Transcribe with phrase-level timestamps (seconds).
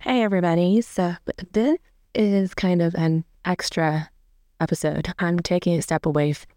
[0.00, 0.80] Hey, everybody.
[0.80, 1.16] So,
[1.50, 1.76] this
[2.14, 4.08] is kind of an extra
[4.60, 5.12] episode.
[5.18, 6.48] I'm taking a step away from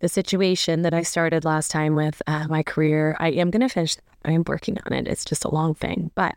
[0.00, 3.16] the situation that I started last time with uh, my career.
[3.18, 3.96] I am going to finish,
[4.26, 5.08] I am working on it.
[5.08, 6.10] It's just a long thing.
[6.14, 6.34] But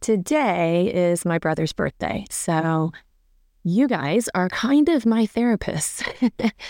[0.00, 2.24] today is my brother's birthday.
[2.30, 2.92] So,
[3.64, 6.06] you guys are kind of my therapists.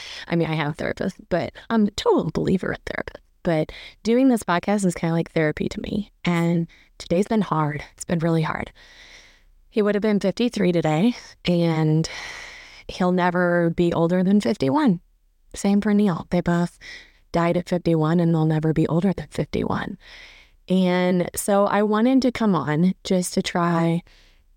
[0.26, 3.23] I mean, I have therapists, but I'm a total believer in therapists.
[3.44, 3.70] But
[4.02, 6.10] doing this podcast is kind of like therapy to me.
[6.24, 6.66] And
[6.98, 7.84] today's been hard.
[7.94, 8.72] It's been really hard.
[9.70, 11.14] He would have been 53 today,
[11.44, 12.08] and
[12.88, 15.00] he'll never be older than 51.
[15.54, 16.26] Same for Neil.
[16.30, 16.78] They both
[17.32, 19.98] died at 51, and they'll never be older than 51.
[20.68, 24.02] And so I wanted to come on just to try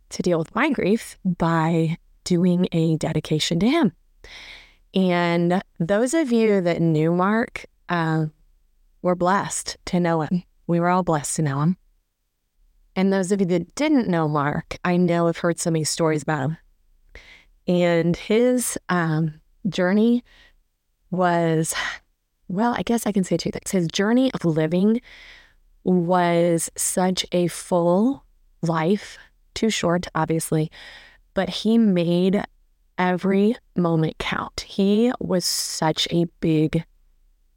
[0.09, 3.94] to deal with my grief by doing a dedication to him.
[4.94, 8.27] And those of you that knew Mark, uh,
[9.07, 10.43] we're blessed to know him.
[10.67, 11.77] We were all blessed to know him.
[12.93, 16.23] And those of you that didn't know Mark, I know have heard so many stories
[16.23, 16.58] about him.
[17.67, 19.35] And his um,
[19.69, 20.25] journey
[21.09, 21.73] was,
[22.50, 23.72] well, I guess I can say two things.
[23.72, 25.00] His journey of living
[25.85, 28.25] was such a full
[28.61, 29.17] life,
[29.53, 30.69] too short, obviously,
[31.33, 32.44] but he made
[32.97, 34.66] every moment count.
[34.67, 36.83] He was such a big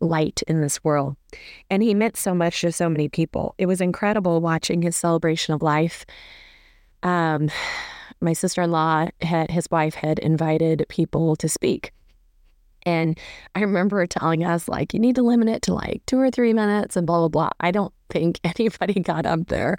[0.01, 1.17] light in this world.
[1.69, 3.55] And he meant so much to so many people.
[3.59, 6.05] It was incredible watching his celebration of life.
[7.03, 7.51] Um,
[8.21, 11.93] my sister in law, had, his wife, had invited people to speak.
[12.87, 13.19] And
[13.55, 16.53] I remember telling us, like, you need to limit it to like two or three
[16.53, 17.51] minutes and blah, blah, blah.
[17.61, 19.77] I don't think anybody got up there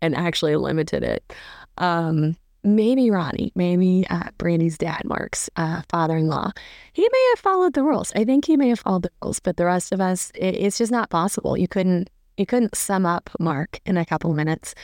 [0.00, 1.32] and actually limited it.
[1.78, 6.52] Um, maybe Ronnie, maybe uh, Brandy's dad, Mark's uh, father in law,
[6.92, 8.12] he may have followed the rules.
[8.14, 10.78] I think he may have followed the rules, but the rest of us, it, it's
[10.78, 11.56] just not possible.
[11.56, 14.74] You couldn't, you couldn't sum up Mark in a couple minutes.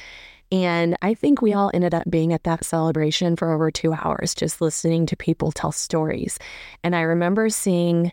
[0.53, 4.35] And I think we all ended up being at that celebration for over two hours,
[4.35, 6.39] just listening to people tell stories.
[6.85, 8.13] And I remember seeing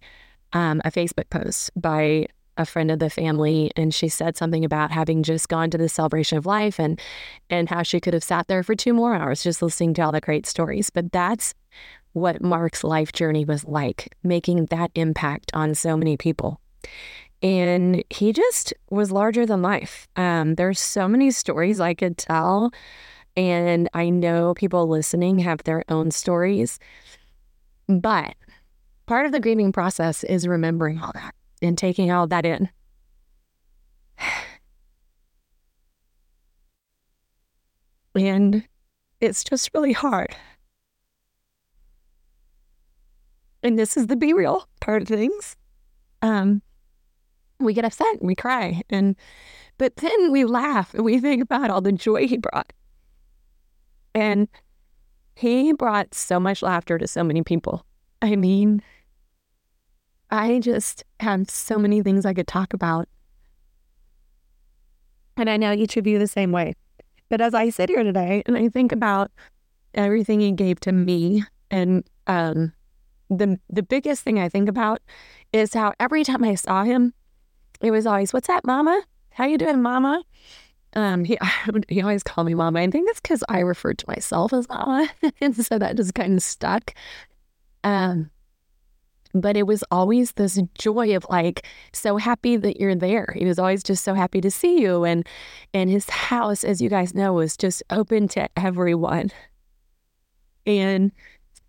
[0.54, 2.28] um, a Facebook post by
[2.58, 5.90] a friend of the family and she said something about having just gone to the
[5.90, 7.00] celebration of life and
[7.50, 10.12] and how she could have sat there for two more hours just listening to all
[10.12, 10.90] the great stories.
[10.90, 11.54] But that's
[12.14, 16.60] what Mark's life journey was like making that impact on so many people.
[17.42, 20.08] And he just was larger than life.
[20.16, 22.72] Um, there's so many stories I could tell
[23.36, 26.80] and I know people listening have their own stories
[27.88, 28.36] but
[29.06, 32.70] part of the grieving process is remembering all that and taking all that in.
[38.16, 38.68] And
[39.20, 40.36] it's just really hard.
[43.64, 45.56] And this is the be real part of things.
[46.22, 46.62] Um,
[47.60, 49.16] we get upset and we cry and
[49.78, 52.72] but then we laugh and we think about all the joy he brought.
[54.14, 54.48] And
[55.36, 57.86] he brought so much laughter to so many people.
[58.22, 58.82] I mean,
[60.34, 63.08] I just have so many things I could talk about.
[65.38, 66.74] And I know each of you the same way.
[67.30, 69.32] But as I sit here today and I think about
[69.94, 72.74] everything he gave to me, and um,
[73.30, 75.02] the the biggest thing I think about
[75.52, 77.14] is how every time I saw him,
[77.80, 79.04] it was always, "What's up, Mama?
[79.30, 80.24] How you doing, Mama?"
[80.96, 81.38] Um, he
[81.90, 82.80] he always called me Mama.
[82.80, 85.10] I think it's because I referred to myself as Mama,
[85.42, 86.94] and so that just kind of stuck.
[87.84, 88.32] Um,
[89.34, 93.34] but it was always this joy of like so happy that you're there.
[93.36, 95.28] He was always just so happy to see you and
[95.74, 99.32] and his house as you guys know was just open to everyone.
[100.66, 101.12] And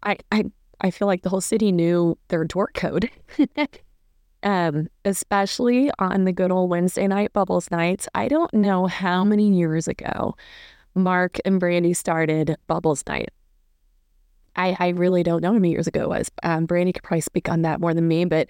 [0.02, 0.44] I I
[0.80, 3.10] I feel like the whole city knew their door code.
[4.42, 8.08] um, especially on the good old Wednesday night bubbles nights.
[8.14, 10.36] I don't know how many years ago
[10.94, 13.30] Mark and Brandy started Bubbles Night.
[14.56, 16.30] I, I really don't know how many years ago it was.
[16.42, 18.48] Um, Brandy could probably speak on that more than me, but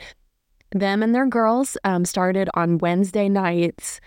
[0.73, 4.01] them and their girls um, started on Wednesday nights.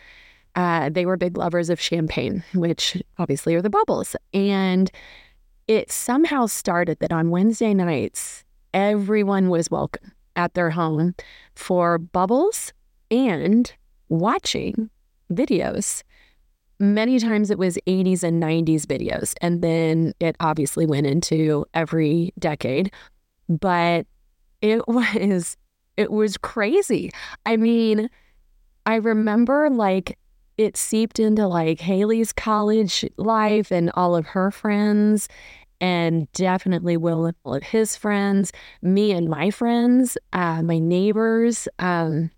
[0.55, 4.15] Uh, they were big lovers of champagne, which obviously are the bubbles.
[4.33, 4.91] And
[5.67, 11.15] it somehow started that on Wednesday nights, everyone was welcome at their home
[11.55, 12.73] for bubbles
[13.09, 13.73] and
[14.09, 14.89] watching
[15.31, 16.03] videos
[16.79, 19.33] many times it was 80s and 90s videos.
[19.41, 22.91] And then it obviously went into every decade.
[23.49, 24.05] But
[24.61, 25.57] it was
[25.95, 27.11] it was crazy.
[27.45, 28.09] I mean,
[28.85, 30.17] I remember like
[30.57, 35.27] it seeped into like Haley's college life and all of her friends
[35.79, 38.51] and definitely Will and all of his friends,
[38.81, 42.31] me and my friends, uh, my neighbors, um,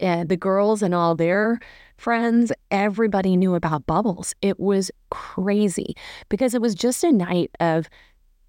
[0.00, 1.60] and the girls and all their
[1.98, 4.34] friends, everybody knew about Bubbles.
[4.40, 5.94] It was crazy
[6.28, 7.88] because it was just a night of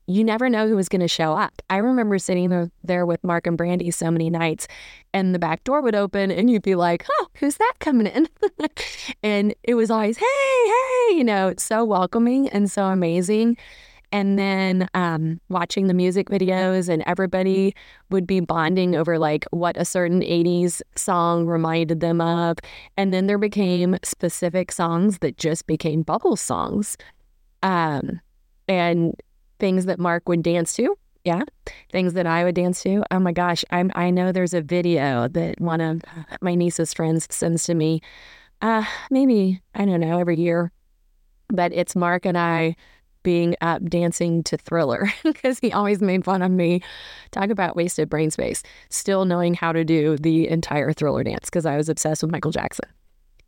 [0.05, 1.61] you never know who was going to show up.
[1.69, 4.67] I remember sitting there with Mark and Brandy so many nights,
[5.13, 8.27] and the back door would open, and you'd be like, "Oh, who's that coming in?"
[9.23, 13.55] and it was always, "Hey, hey," you know, it's so welcoming and so amazing.
[14.11, 17.75] And then um, watching the music videos, and everybody
[18.09, 22.57] would be bonding over like what a certain 80s song reminded them of.
[22.97, 26.97] And then there became specific songs that just became bubble songs.
[27.61, 28.19] Um,
[28.67, 29.15] and
[29.59, 30.95] things that Mark would dance to.
[31.25, 31.43] Yeah.
[31.91, 33.03] Things that I would dance to.
[33.11, 33.65] Oh my gosh.
[33.71, 36.01] I'm I know there's a video that one of
[36.41, 38.01] my niece's friends sends to me.
[38.61, 40.71] Uh maybe, I don't know, every year.
[41.49, 42.75] But it's Mark and I
[43.29, 46.81] being up dancing to Thriller because he always made fun of me.
[47.29, 48.63] Talk about wasted brain space.
[48.89, 52.49] Still knowing how to do the entire Thriller dance because I was obsessed with Michael
[52.49, 52.89] Jackson.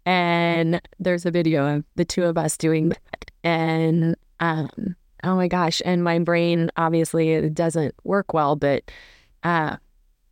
[0.06, 3.31] And there's a video of the two of us doing that.
[3.44, 5.81] And um, oh my gosh.
[5.83, 8.83] And my brain obviously it doesn't work well, but
[9.42, 9.78] uh,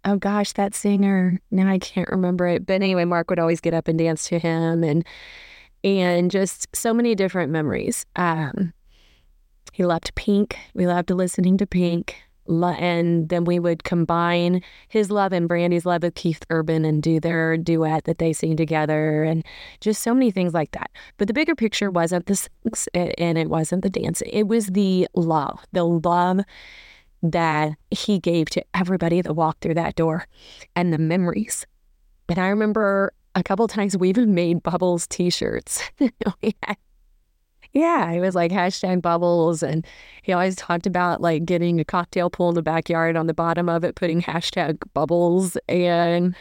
[0.05, 2.67] oh gosh, that singer, now I can't remember it.
[2.67, 5.03] But anyway, Mark would always get up and dance to him and
[5.83, 8.05] and just so many different memories.
[8.15, 8.73] Um,
[9.79, 10.57] he loved Pink.
[10.73, 12.17] We loved listening to Pink
[12.49, 17.21] and then we would combine his love and Brandy's love of Keith Urban and do
[17.21, 19.45] their duet that they sing together and
[19.79, 20.91] just so many things like that.
[21.17, 24.21] But the bigger picture wasn't the sex and it wasn't the dance.
[24.25, 26.41] It was the love, the love
[27.23, 30.25] that he gave to everybody that walked through that door
[30.75, 31.65] and the memories.
[32.27, 35.83] And I remember a couple times we even made Bubbles t-shirts.
[35.99, 36.75] we had
[37.73, 39.61] yeah, he was like hashtag bubbles.
[39.61, 39.85] And
[40.23, 43.69] he always talked about like getting a cocktail pool in the backyard on the bottom
[43.69, 45.57] of it, putting hashtag bubbles.
[45.67, 46.35] And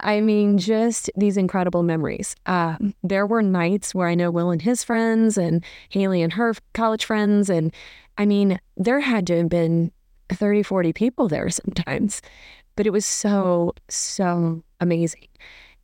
[0.00, 2.34] I mean, just these incredible memories.
[2.46, 6.54] Uh, there were nights where I know Will and his friends and Haley and her
[6.74, 7.48] college friends.
[7.50, 7.72] And
[8.18, 9.92] I mean, there had to have been
[10.30, 12.22] 30, 40 people there sometimes.
[12.76, 15.28] But it was so, so amazing.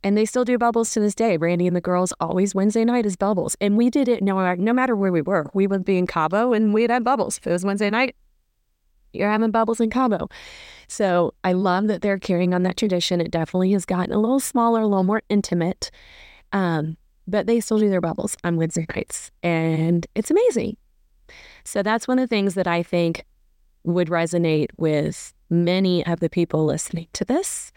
[0.03, 1.37] And they still do bubbles to this day.
[1.37, 3.55] Brandy and the girls always Wednesday night is bubbles.
[3.61, 5.49] And we did it no, no matter where we were.
[5.53, 7.37] We would be in Cabo and we'd have bubbles.
[7.37, 8.15] If it was Wednesday night,
[9.13, 10.27] you're having bubbles in Cabo.
[10.87, 13.21] So I love that they're carrying on that tradition.
[13.21, 15.89] It definitely has gotten a little smaller, a little more intimate.
[16.51, 16.97] Um,
[17.27, 19.31] but they still do their bubbles on Wednesday nights.
[19.41, 20.77] And it's amazing.
[21.63, 23.23] So that's one of the things that I think
[23.83, 27.71] would resonate with many of the people listening to this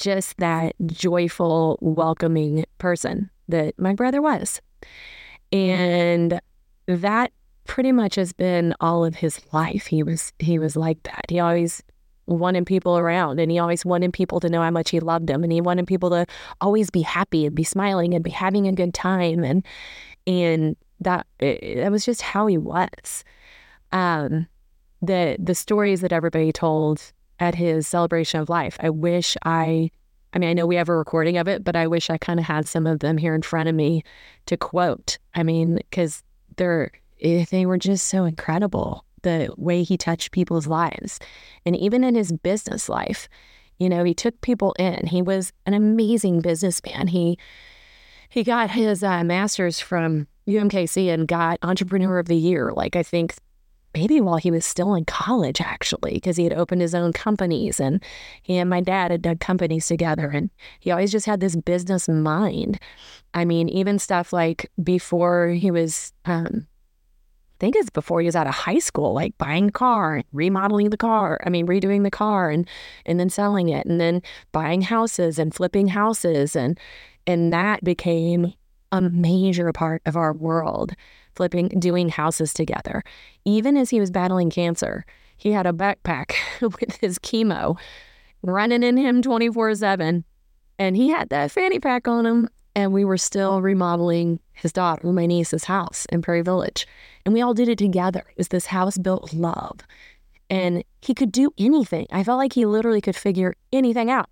[0.00, 4.60] just that joyful, welcoming person that my brother was.
[5.52, 6.40] And
[6.86, 7.32] that
[7.66, 9.86] pretty much has been all of his life.
[9.86, 11.26] He was he was like that.
[11.28, 11.82] He always
[12.26, 15.42] wanted people around and he always wanted people to know how much he loved them
[15.42, 16.24] and he wanted people to
[16.60, 19.66] always be happy and be smiling and be having a good time and
[20.26, 23.24] and that that was just how he was.
[23.92, 24.46] Um
[25.02, 28.76] the the stories that everybody told at his celebration of life.
[28.80, 29.90] I wish I,
[30.32, 32.38] I mean, I know we have a recording of it, but I wish I kind
[32.38, 34.04] of had some of them here in front of me
[34.46, 35.18] to quote.
[35.34, 36.22] I mean, because
[36.56, 36.92] they're,
[37.22, 41.18] eh, they were just so incredible the way he touched people's lives.
[41.66, 43.28] And even in his business life,
[43.78, 45.06] you know, he took people in.
[45.06, 47.06] He was an amazing businessman.
[47.06, 47.38] He,
[48.28, 53.02] he got his uh, master's from UMKC and got Entrepreneur of the Year, like I
[53.02, 53.34] think
[53.94, 57.80] maybe while he was still in college, actually, because he had opened his own companies
[57.80, 58.02] and
[58.42, 60.28] he and my dad had done companies together.
[60.28, 62.78] And he always just had this business mind.
[63.34, 68.36] I mean, even stuff like before he was, um, I think it's before he was
[68.36, 72.10] out of high school, like buying a car, remodeling the car, I mean, redoing the
[72.10, 72.66] car and,
[73.06, 76.56] and then selling it and then buying houses and flipping houses.
[76.56, 76.78] And,
[77.26, 78.54] and that became
[78.92, 80.94] a major part of our world
[81.34, 83.02] flipping, doing houses together.
[83.44, 85.04] Even as he was battling cancer,
[85.36, 87.78] he had a backpack with his chemo
[88.42, 90.24] running in him 24 7.
[90.78, 92.48] And he had that fanny pack on him.
[92.76, 96.86] And we were still remodeling his daughter, my niece's house in Prairie Village.
[97.24, 98.20] And we all did it together.
[98.30, 99.80] It was this house built love.
[100.48, 102.06] And he could do anything.
[102.10, 104.30] I felt like he literally could figure anything out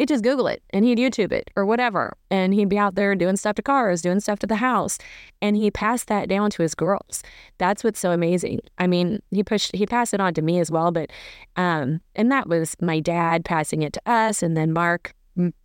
[0.00, 2.16] he'd just Google it and he'd YouTube it or whatever.
[2.30, 4.96] And he'd be out there doing stuff to cars, doing stuff to the house.
[5.42, 7.22] And he passed that down to his girls.
[7.58, 8.60] That's what's so amazing.
[8.78, 10.90] I mean, he pushed, he passed it on to me as well.
[10.90, 11.10] But,
[11.56, 14.42] um, and that was my dad passing it to us.
[14.42, 15.14] And then Mark,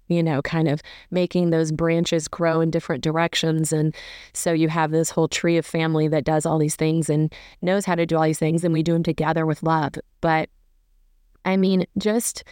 [0.08, 3.72] you know, kind of making those branches grow in different directions.
[3.72, 3.96] And
[4.34, 7.86] so you have this whole tree of family that does all these things and knows
[7.86, 8.66] how to do all these things.
[8.66, 9.94] And we do them together with love.
[10.20, 10.50] But
[11.46, 12.44] I mean, just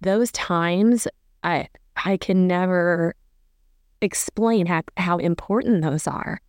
[0.00, 1.06] those times
[1.42, 3.14] I I can never
[4.00, 6.40] explain how, how important those are.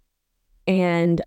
[0.67, 1.21] And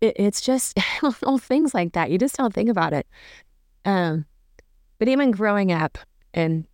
[0.00, 2.10] it, it's just little things like that.
[2.10, 3.06] You just don't think about it.
[3.84, 4.26] Um,
[4.98, 5.98] but even growing up,
[6.32, 6.64] and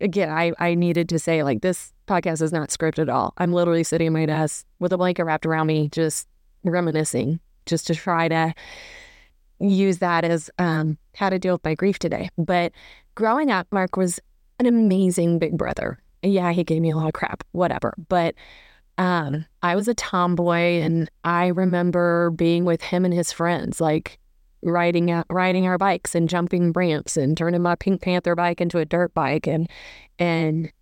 [0.00, 3.32] again, I, I needed to say, like, this podcast is not scripted at all.
[3.38, 6.28] I'm literally sitting in my desk with a blanket wrapped around me, just
[6.64, 8.54] reminiscing, just to try to
[9.58, 12.28] use that as um, how to deal with my grief today.
[12.36, 12.72] But
[13.14, 14.20] growing up, Mark was
[14.66, 15.98] an amazing big brother.
[16.22, 17.94] Yeah, he gave me a lot of crap, whatever.
[18.08, 18.34] But
[18.96, 24.18] um, I was a tomboy, and I remember being with him and his friends, like
[24.62, 28.78] riding out, riding our bikes and jumping ramps and turning my Pink Panther bike into
[28.78, 29.68] a dirt bike, and
[30.18, 30.72] and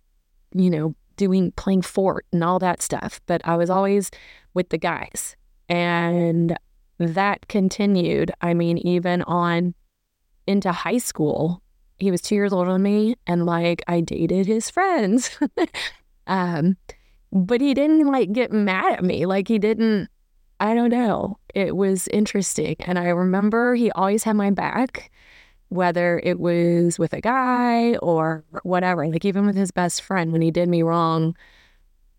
[0.53, 3.19] you know doing playing fort and all that stuff.
[3.25, 4.11] But I was always
[4.53, 5.35] with the guys,
[5.67, 6.55] and
[6.99, 8.31] that continued.
[8.41, 9.73] I mean, even on
[10.45, 11.63] into high school,
[12.01, 15.37] he was two years older than me, and like I dated his friends.
[16.27, 16.77] um,
[17.31, 19.25] but he didn't like get mad at me.
[19.25, 20.09] Like he didn't,
[20.59, 21.37] I don't know.
[21.53, 22.75] It was interesting.
[22.79, 25.11] And I remember he always had my back,
[25.69, 29.07] whether it was with a guy or whatever.
[29.07, 31.35] Like even with his best friend, when he did me wrong,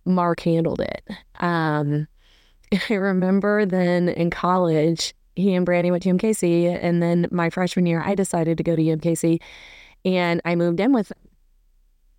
[0.05, 1.03] Mark handled it.
[1.41, 2.09] Um,
[2.89, 6.79] I remember then in college, he and Brandy went to UMKC.
[6.83, 9.41] And then my freshman year, I decided to go to UMKC
[10.05, 11.19] and I moved in with them.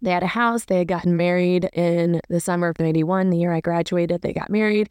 [0.02, 0.66] They had a house.
[0.66, 4.22] They had gotten married in the summer of 91, the year I graduated.
[4.22, 4.90] They got married.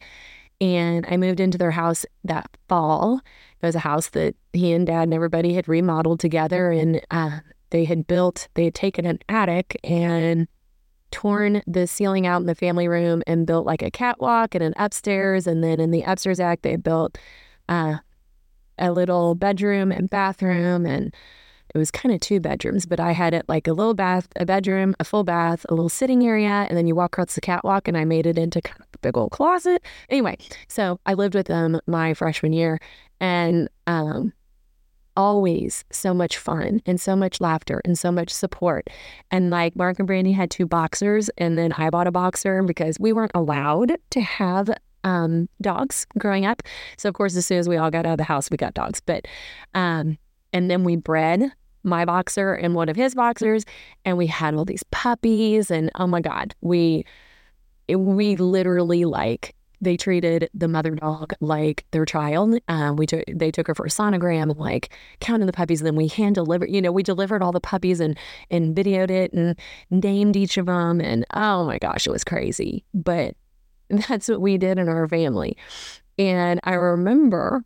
[0.59, 3.21] And I moved into their house that fall.
[3.61, 6.71] It was a house that he and dad and everybody had remodeled together.
[6.71, 7.39] And uh,
[7.69, 10.47] they had built, they had taken an attic and
[11.11, 14.73] torn the ceiling out in the family room and built like a catwalk and an
[14.77, 15.45] upstairs.
[15.45, 17.19] And then in the upstairs act, they built
[17.69, 17.97] uh,
[18.77, 21.13] a little bedroom and bathroom and
[21.73, 24.45] it was kind of two bedrooms, but I had it like a little bath, a
[24.45, 27.87] bedroom, a full bath, a little sitting area, and then you walk across the catwalk,
[27.87, 29.81] and I made it into kind of a big old closet.
[30.07, 30.37] Anyway,
[30.67, 32.79] so I lived with them my freshman year,
[33.19, 34.33] and um,
[35.17, 38.89] always so much fun and so much laughter and so much support.
[39.31, 42.99] And like Mark and Brandy had two boxers, and then I bought a boxer because
[42.99, 44.69] we weren't allowed to have
[45.03, 46.63] um, dogs growing up.
[46.97, 48.73] So of course, as soon as we all got out of the house, we got
[48.73, 49.01] dogs.
[49.01, 49.27] But
[49.73, 50.17] um,
[50.51, 51.51] and then we bred
[51.83, 53.65] my boxer and one of his boxers,
[54.05, 57.05] and we had all these puppies, and oh my god, we
[57.89, 62.57] we literally like they treated the mother dog like their child.
[62.67, 65.81] Um, we took they took her for a sonogram like counted the puppies.
[65.81, 68.17] And then we hand delivered, you know, we delivered all the puppies and
[68.49, 71.01] and videoed it and named each of them.
[71.01, 72.85] And oh my gosh, it was crazy.
[72.93, 73.35] But
[74.07, 75.57] that's what we did in our family.
[76.17, 77.63] And I remember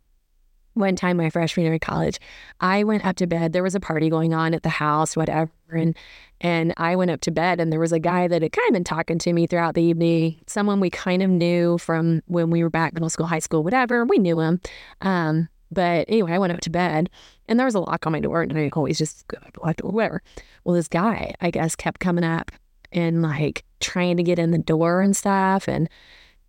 [0.74, 2.18] one time my freshman year in college,
[2.60, 3.52] I went up to bed.
[3.52, 5.96] There was a party going on at the house, whatever, and
[6.40, 8.72] and I went up to bed, and there was a guy that had kind of
[8.74, 10.40] been talking to me throughout the evening.
[10.46, 14.04] Someone we kind of knew from when we were back middle school, high school, whatever.
[14.04, 14.60] We knew him.
[15.00, 17.10] Um, but anyway, I went up to bed,
[17.48, 19.86] and there was a lock on my door, and I always just go up to
[19.86, 20.22] whatever.
[20.64, 22.52] Well, this guy, I guess, kept coming up
[22.92, 25.88] and like trying to get in the door and stuff, and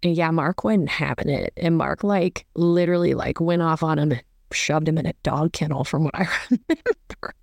[0.03, 1.53] and yeah, Mark wasn't having it.
[1.57, 5.53] And Mark like literally like went off on him and shoved him in a dog
[5.53, 7.33] kennel from what I remember.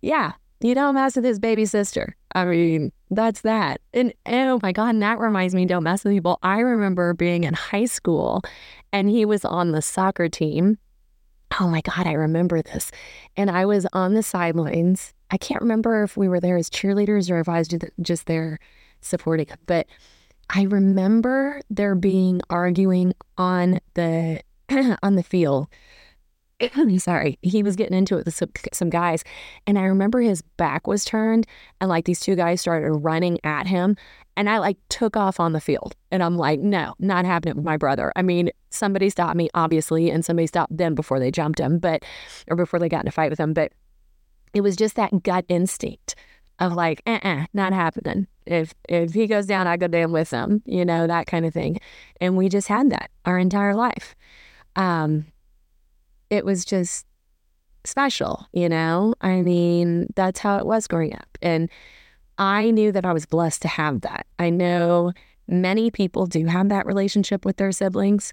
[0.00, 2.16] yeah, you don't mess with his baby sister.
[2.34, 3.80] I mean, that's that.
[3.92, 6.38] And oh my God, and that reminds me, don't mess with people.
[6.42, 8.42] I remember being in high school
[8.92, 10.78] and he was on the soccer team.
[11.60, 12.90] Oh my God, I remember this.
[13.36, 15.14] And I was on the sidelines.
[15.30, 17.68] I can't remember if we were there as cheerleaders or if I was
[18.00, 18.58] just there
[19.00, 19.86] supporting but
[20.50, 24.40] I remember there being arguing on the
[25.02, 25.68] on the field.
[26.98, 29.22] Sorry, he was getting into it with some, some guys,
[29.66, 31.46] and I remember his back was turned,
[31.80, 33.96] and like these two guys started running at him,
[34.38, 37.64] and I like took off on the field, and I'm like, no, not happening with
[37.64, 38.10] my brother.
[38.16, 42.04] I mean, somebody stopped me, obviously, and somebody stopped them before they jumped him, but
[42.48, 43.72] or before they got in a fight with him, but
[44.56, 46.14] it was just that gut instinct
[46.58, 48.26] of like, uh uh not happening.
[48.46, 51.52] If if he goes down, I go down with him, you know, that kind of
[51.52, 51.78] thing.
[52.22, 54.16] And we just had that our entire life.
[54.74, 55.26] Um,
[56.30, 57.04] it was just
[57.84, 59.14] special, you know?
[59.20, 61.36] I mean, that's how it was growing up.
[61.42, 61.68] And
[62.38, 64.26] I knew that I was blessed to have that.
[64.38, 65.12] I know
[65.46, 68.32] many people do have that relationship with their siblings,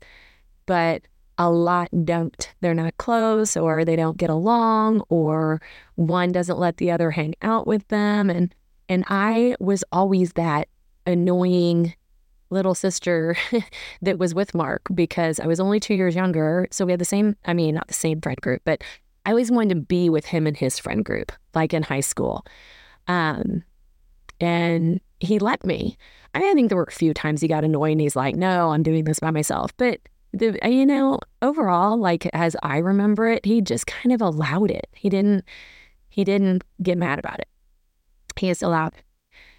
[0.65, 1.01] but
[1.37, 2.53] a lot don't.
[2.61, 5.61] They're not close or they don't get along or
[5.95, 8.53] one doesn't let the other hang out with them and
[8.89, 10.67] and I was always that
[11.07, 11.95] annoying
[12.49, 13.35] little sister
[14.01, 17.05] that was with Mark because I was only 2 years younger, so we had the
[17.05, 18.83] same I mean not the same friend group, but
[19.25, 22.45] I always wanted to be with him and his friend group like in high school.
[23.07, 23.63] Um
[24.39, 25.97] and he let me.
[26.33, 28.83] I think there were a few times he got annoyed and he's like, no, I'm
[28.83, 29.75] doing this by myself.
[29.77, 29.99] But,
[30.33, 34.87] the, you know, overall, like as I remember it, he just kind of allowed it.
[34.93, 35.45] He didn't,
[36.09, 37.47] he didn't get mad about it.
[38.35, 38.93] He just allowed.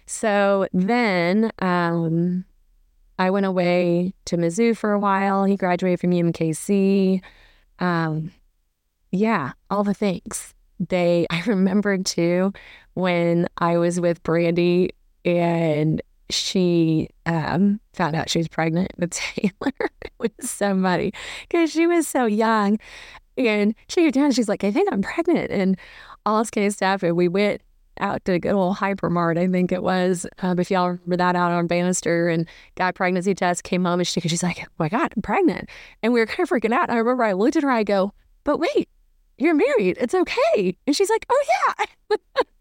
[0.05, 2.45] So then um,
[3.17, 5.45] I went away to Mizzou for a while.
[5.45, 7.21] He graduated from UMKC.
[7.79, 8.31] Um,
[9.11, 10.53] yeah, all the things.
[10.79, 12.53] They, I remembered too
[12.93, 14.91] when I was with Brandy
[15.23, 19.73] and she um, found out she was pregnant with Taylor.
[20.01, 22.79] it was so funny because she was so young.
[23.37, 25.51] And she came down, she's like, I think I'm pregnant.
[25.51, 25.77] And
[26.25, 27.03] all this kind of stuff.
[27.03, 27.61] And we went
[27.99, 30.25] out to a good old Hypermart, I think it was.
[30.39, 34.07] Um, if y'all remember that out on Bannister and got pregnancy test, came home and
[34.07, 35.69] she, she's like, oh my God, I'm pregnant.
[36.03, 36.89] And we were kind of freaking out.
[36.89, 38.13] I remember I looked at her, I go,
[38.43, 38.89] but wait,
[39.37, 39.97] you're married.
[39.99, 40.77] It's okay.
[40.87, 41.45] And she's like, oh
[42.09, 42.15] yeah.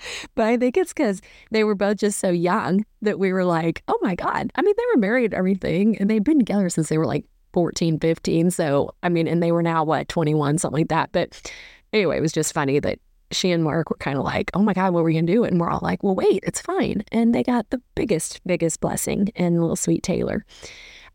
[0.34, 3.82] but I think it's because they were both just so young that we were like,
[3.88, 4.50] oh my God.
[4.54, 7.98] I mean, they were married everything and they'd been together since they were like 14,
[7.98, 8.50] 15.
[8.50, 11.10] So, I mean, and they were now what, 21, something like that.
[11.12, 11.50] But
[11.92, 12.98] anyway, it was just funny that
[13.30, 15.32] she and Mark were kind of like, oh my God, what are we going to
[15.32, 15.44] do?
[15.44, 17.04] And we're all like, well, wait, it's fine.
[17.12, 20.44] And they got the biggest, biggest blessing in little sweet Taylor.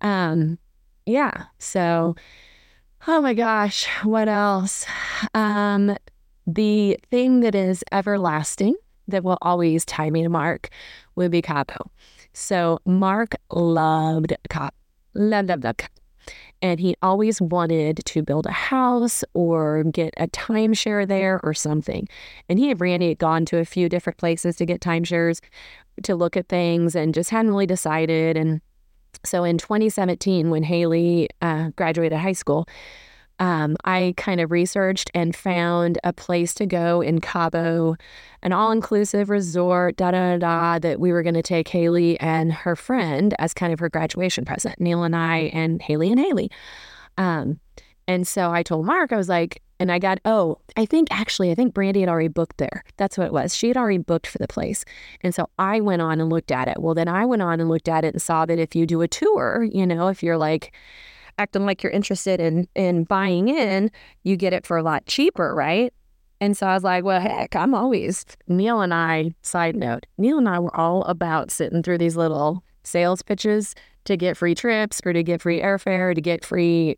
[0.02, 0.60] Um,
[1.06, 1.46] yeah.
[1.58, 2.16] So,
[3.08, 4.86] oh my gosh, what else?
[5.34, 5.98] Um,
[6.46, 8.76] the thing that is everlasting
[9.08, 10.70] that will always tie me to Mark
[11.16, 11.90] would be Cabo.
[12.34, 14.72] So Mark loved Cabo,
[15.14, 15.90] loved, loved, loved
[16.64, 22.08] and he always wanted to build a house or get a timeshare there or something.
[22.48, 25.42] And he and Brandy had gone to a few different places to get timeshares
[26.04, 28.38] to look at things and just hadn't really decided.
[28.38, 28.62] And
[29.26, 32.66] so in 2017, when Haley uh, graduated high school,
[33.40, 37.96] um, I kind of researched and found a place to go in Cabo,
[38.42, 42.54] an all inclusive resort, da da da, that we were going to take Haley and
[42.54, 46.52] her friend as kind of her graduation present, Neil and I, and Haley and Haley.
[47.18, 47.60] Um,
[48.08, 51.52] and so I told Mark, I was like, and I got, oh, I think actually,
[51.52, 52.84] I think Brandy had already booked there.
[52.98, 53.56] That's what it was.
[53.56, 54.86] She had already booked for the place.
[55.22, 56.80] And so I went on and looked at it.
[56.80, 59.02] Well, then I went on and looked at it and saw that if you do
[59.02, 60.74] a tour, you know, if you're like,
[61.38, 63.92] acting like you're interested in in buying in,
[64.24, 65.94] you get it for a lot cheaper, right?
[66.44, 70.38] And so I was like, well, heck, I'm always Neil and I, side note, Neil
[70.38, 75.02] and I were all about sitting through these little sales pitches to get free trips
[75.06, 76.98] or to get free airfare, to get free,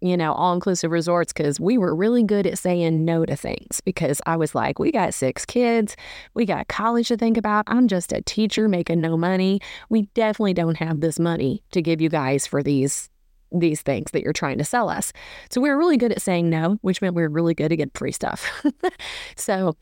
[0.00, 3.80] you know, all inclusive resorts because we were really good at saying no to things
[3.84, 5.94] because I was like, we got six kids,
[6.34, 7.64] we got college to think about.
[7.68, 9.60] I'm just a teacher making no money.
[9.88, 13.08] We definitely don't have this money to give you guys for these
[13.52, 15.12] these things that you're trying to sell us.
[15.50, 17.76] So we were really good at saying no, which meant we were really good at
[17.76, 18.48] getting free stuff.
[19.36, 19.76] so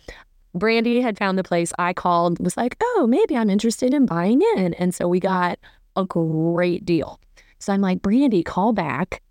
[0.55, 4.43] Brandy had found the place I called, was like, oh, maybe I'm interested in buying
[4.57, 4.75] in.
[4.75, 5.59] And so we got
[5.97, 7.21] a great deal.
[7.59, 9.23] So I'm like, Brandy, call back.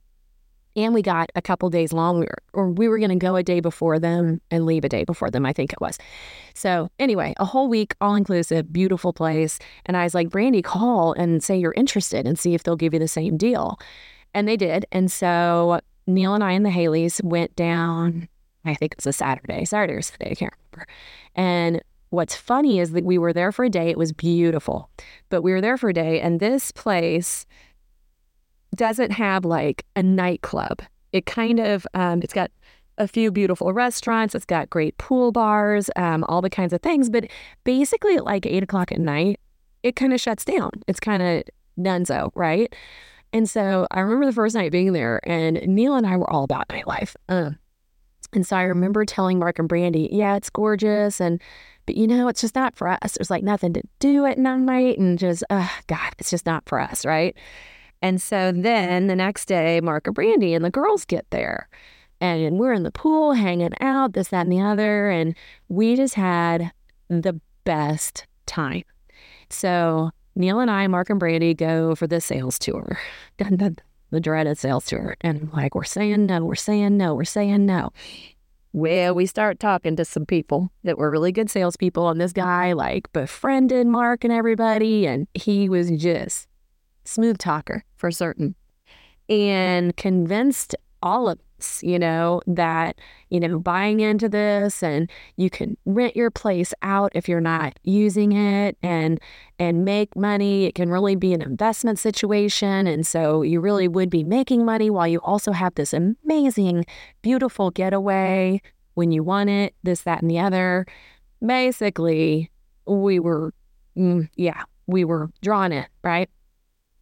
[0.75, 3.61] And we got a couple days longer, or we were going to go a day
[3.61, 5.97] before them and leave a day before them, I think it was.
[6.53, 9.57] So, anyway, a whole week, all inclusive, beautiful place.
[9.87, 12.93] And I was like, Brandy, call and say you're interested and see if they'll give
[12.93, 13.79] you the same deal.
[14.37, 14.85] And they did.
[14.91, 18.29] And so Neil and I and the Haleys went down,
[18.65, 20.87] I think it was a Saturday, Saturday or Sunday, I can't remember.
[21.33, 23.89] And what's funny is that we were there for a day.
[23.89, 24.91] It was beautiful,
[25.29, 26.21] but we were there for a day.
[26.21, 27.47] And this place
[28.75, 30.83] doesn't have like a nightclub.
[31.13, 32.51] It kind of, um, it's got
[32.99, 34.35] a few beautiful restaurants.
[34.35, 37.09] It's got great pool bars, um, all the kinds of things.
[37.09, 37.25] But
[37.63, 39.39] basically, at like eight o'clock at night,
[39.81, 40.69] it kind of shuts down.
[40.87, 41.43] It's kind of
[41.75, 42.71] nunzo, right?
[43.37, 46.43] And so I remember the first night being there, and Neil and I were all
[46.43, 47.15] about nightlife.
[47.29, 47.51] Uh,
[48.33, 51.21] and so I remember telling Mark and Brandy, yeah, it's gorgeous.
[51.21, 51.39] And,
[51.85, 53.13] but you know, it's just not for us.
[53.13, 56.79] There's like nothing to do at night and just, uh, God, it's just not for
[56.79, 57.05] us.
[57.05, 57.37] Right.
[58.01, 61.69] And so then the next day, Mark and Brandy and the girls get there
[62.19, 65.11] and we're in the pool hanging out, this, that, and the other.
[65.11, 65.35] And
[65.69, 66.71] we just had
[67.07, 68.83] the best time.
[69.51, 72.99] So Neil and I, Mark and Brandy, go for the sales tour,
[73.39, 75.15] the dreaded sales tour.
[75.21, 77.91] And like, we're saying no, we're saying no, we're saying no.
[78.71, 82.73] Well, we start talking to some people that were really good salespeople, and this guy
[82.73, 86.47] like befriended Mark and everybody, and he was just
[87.03, 88.53] smooth talker for certain,
[89.27, 91.39] and convinced all of
[91.81, 97.11] you know, that, you know, buying into this and you can rent your place out
[97.15, 99.19] if you're not using it and
[99.59, 100.65] and make money.
[100.65, 102.87] It can really be an investment situation.
[102.87, 106.85] And so you really would be making money while you also have this amazing,
[107.21, 108.61] beautiful getaway
[108.93, 110.85] when you want it, this, that, and the other.
[111.45, 112.51] Basically,
[112.85, 113.53] we were
[113.97, 116.29] mm, yeah, we were drawn in, right?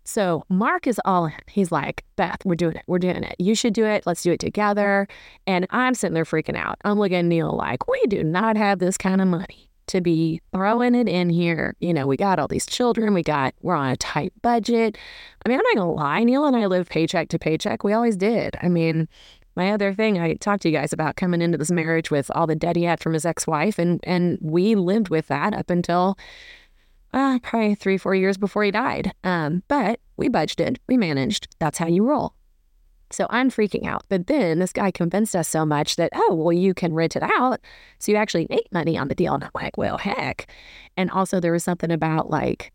[0.06, 1.34] So Mark is all in.
[1.48, 2.84] He's like, Beth, we're doing it.
[2.88, 3.36] We're doing it.
[3.40, 4.06] You should do it.
[4.06, 5.08] Let's do it together.
[5.48, 6.78] And I'm sitting there freaking out.
[6.86, 10.42] I'm looking at Neil like, we do not have this kind of money to be
[10.54, 11.76] throwing it in here.
[11.80, 13.14] You know, we got all these children.
[13.14, 14.98] We got, we're on a tight budget.
[15.46, 16.24] I mean, I'm not going to lie.
[16.24, 17.84] Neil and I live paycheck to paycheck.
[17.84, 18.56] We always did.
[18.62, 19.08] I mean,
[19.56, 22.46] my other thing I talked to you guys about coming into this marriage with all
[22.46, 26.18] the debt he had from his ex-wife and and we lived with that up until
[27.16, 29.14] uh, probably three, four years before he died.
[29.24, 31.48] Um, but we budgeted, we managed.
[31.60, 32.36] That's how you roll.
[33.12, 34.04] So I'm freaking out.
[34.10, 37.24] But then this guy convinced us so much that, oh, well, you can rent it
[37.24, 37.62] out.
[38.00, 39.34] So you actually make money on the deal.
[39.34, 40.48] And I'm like, well, heck.
[40.98, 42.74] And also, there was something about like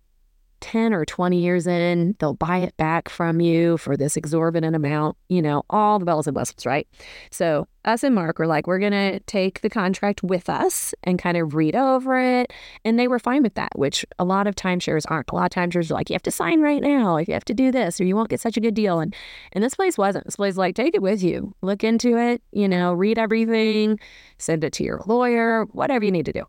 [0.60, 5.16] 10 or 20 years in, they'll buy it back from you for this exorbitant amount,
[5.28, 6.86] you know, all the bells and whistles, right?
[7.30, 11.18] So, us and Mark were like, we're going to take the contract with us and
[11.18, 12.52] kind of read over it.
[12.84, 15.30] And they were fine with that, which a lot of timeshares aren't.
[15.30, 17.44] A lot of timeshares are like, you have to sign right now, if you have
[17.46, 19.00] to do this, or you won't get such a good deal.
[19.00, 19.14] And,
[19.52, 20.26] and this place wasn't.
[20.26, 23.98] This place like, take it with you, look into it, you know, read everything,
[24.36, 26.44] send it to your lawyer, whatever you need to do.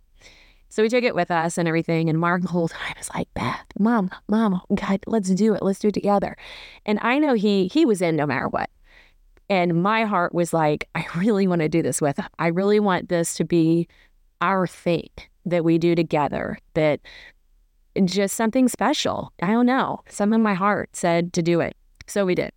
[0.72, 2.10] So we took it with us and everything.
[2.10, 5.62] And Mark the whole time was like, Beth, mom, mom, God, let's do it.
[5.62, 6.36] Let's do it together.
[6.86, 8.70] And I know he he was in no matter what.
[9.50, 12.28] And my heart was like, I really want to do this with him.
[12.40, 13.88] I really want this to be
[14.40, 15.10] our thing
[15.46, 17.02] that we do together, that
[18.06, 19.34] just something special.
[19.42, 20.00] I don't know.
[20.08, 21.76] Something in my heart said to do it.
[22.08, 22.52] So we did.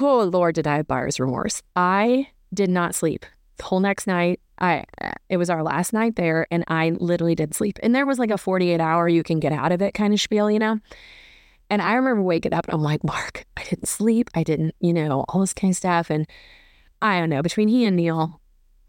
[0.00, 1.62] Oh, Lord, did I have buyer's remorse.
[1.76, 3.24] I did not sleep
[3.58, 4.40] the whole next night.
[4.62, 4.84] I
[5.28, 7.78] it was our last night there and I literally didn't sleep.
[7.82, 10.20] And there was like a 48 hour you can get out of it kind of
[10.20, 10.78] spiel, you know?
[11.68, 14.30] And I remember waking up and I'm like, Mark, I didn't sleep.
[14.34, 16.10] I didn't, you know, all this kind of stuff.
[16.10, 16.26] And
[17.00, 18.40] I don't know, between he and Neil,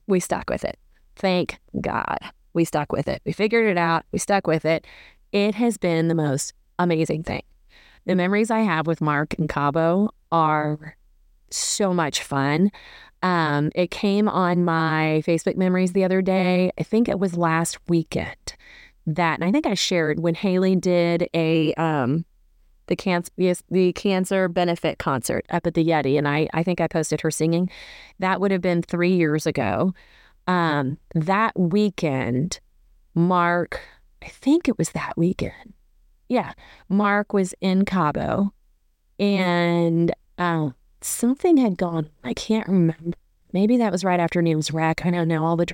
[0.06, 0.78] we stuck with it.
[1.16, 2.20] Thank God
[2.54, 3.22] we stuck with it.
[3.26, 4.06] We figured it out.
[4.12, 4.86] We stuck with it.
[5.32, 7.44] It has been the most amazing thing.
[8.06, 10.98] The memories I have with Mark and Cabo are
[11.50, 12.72] so much fun.
[13.24, 16.72] Um, it came on my Facebook memories the other day.
[16.78, 18.56] I think it was last weekend
[19.08, 22.26] that, and I think I shared when Haley did a um,
[22.88, 26.82] the cancer yes, the cancer benefit concert up at the Yeti, and I I think
[26.82, 27.70] I posted her singing.
[28.20, 29.94] That would have been three years ago.
[30.46, 32.60] Um, that weekend,
[33.16, 33.80] Mark,
[34.22, 35.74] I think it was that weekend.
[36.28, 36.52] Yeah,
[36.90, 38.54] Mark was in Cabo,
[39.18, 42.10] and um, something had gone.
[42.24, 43.18] I can't remember.
[43.52, 45.06] Maybe that was right after Neil's wreck.
[45.06, 45.46] I don't know.
[45.46, 45.68] All the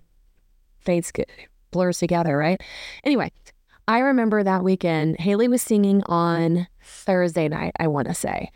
[0.80, 1.30] fates get
[1.72, 2.62] blurs together, right?
[3.04, 3.32] Anyway,
[3.88, 5.20] I remember that weekend.
[5.20, 7.72] Haley was singing on Thursday night.
[7.80, 8.52] I want to say,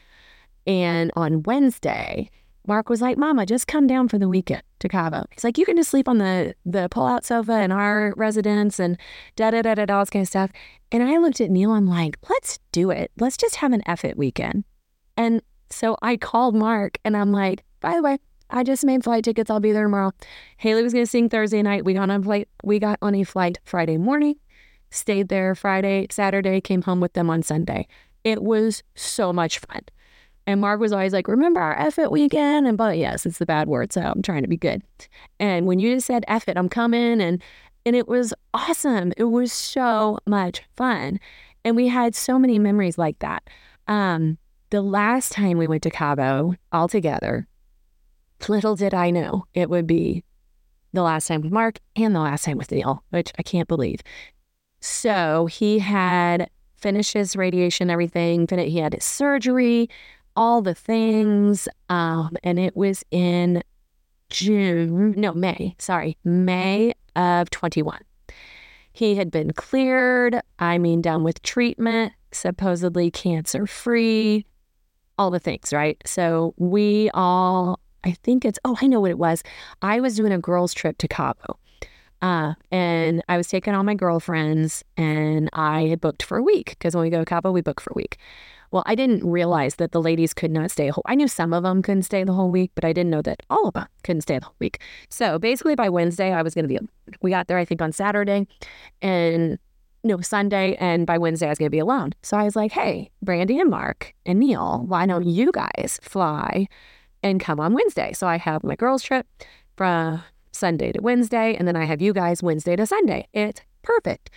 [0.67, 2.29] and on Wednesday,
[2.67, 5.65] Mark was like, "Mama, just come down for the weekend to Cabo." He's like, "You
[5.65, 8.97] can just sleep on the the pull out sofa in our residence and
[9.36, 10.51] da da da da all this kind of stuff."
[10.91, 11.71] And I looked at Neil.
[11.71, 13.12] I'm like, "Let's do it.
[13.17, 14.65] Let's just have an F weekend."
[15.17, 15.41] And
[15.73, 18.17] so I called Mark and I'm like, by the way,
[18.49, 19.49] I just made flight tickets.
[19.49, 20.12] I'll be there tomorrow.
[20.57, 21.86] Haley was going to sing Thursday night.
[21.86, 22.47] We got on flight.
[22.63, 24.36] We got on a flight Friday morning,
[24.91, 27.88] stayed there Friday, Saturday, came home with them on Sunday.
[28.23, 29.81] It was so much fun.
[30.45, 32.67] And Mark was always like, remember our it weekend?
[32.67, 34.83] And but yes, it's the bad word, so I'm trying to be good.
[35.39, 37.41] And when you just said it, I'm coming and
[37.86, 39.13] and it was awesome.
[39.17, 41.19] It was so much fun.
[41.65, 43.43] And we had so many memories like that.
[43.88, 44.38] Um,
[44.73, 47.47] the last time we went to Cabo all together,
[48.47, 50.23] little did I know it would be
[50.93, 53.99] the last time with Mark and the last time with Neil, which I can't believe.
[54.81, 58.47] So he had finished his radiation, everything.
[58.49, 59.91] He had his surgery,
[60.36, 61.67] all the things.
[61.89, 63.62] Um, and it was in
[64.31, 67.99] June, no, May, sorry, May of 21.
[68.91, 74.47] He had been cleared, I mean, done with treatment, supposedly cancer free,
[75.17, 76.02] all the things, right?
[76.06, 79.43] So we all, I think it's, oh, I know what it was.
[79.82, 81.58] I was doing a girls' trip to Cabo.
[82.21, 86.69] Uh, and I was taking all my girlfriends and I had booked for a week
[86.69, 88.17] because when we go to Cabo, we book for a week.
[88.71, 91.04] Well, I didn't realize that the ladies could not stay a whole.
[91.06, 93.43] I knew some of them couldn't stay the whole week, but I didn't know that
[93.49, 94.82] all of them couldn't stay the whole week.
[95.10, 96.80] So basically, by Wednesday, I was going to be.
[97.21, 98.47] We got there, I think, on Saturday,
[98.99, 99.60] and
[100.04, 102.13] no, Sunday, and by Wednesday I was to be alone.
[102.22, 106.68] So I was like, hey, Brandy and Mark and Neil, why don't you guys fly
[107.22, 108.12] and come on Wednesday?
[108.13, 109.26] So I have my girls' trip
[109.78, 113.28] from Sunday to Wednesday, and then I have you guys Wednesday to Sunday.
[113.34, 114.30] It's perfect.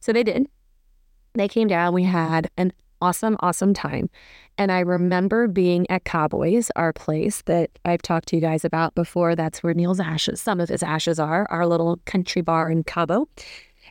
[0.00, 0.48] So they did.
[1.34, 1.94] They came down.
[1.94, 4.10] We had an awesome, awesome time.
[4.58, 8.94] And I remember being at Cowboys, our place that I've talked to you guys about
[8.94, 9.34] before.
[9.34, 13.28] That's where Neil's ashes, some of his ashes are, our little country bar in Cabo.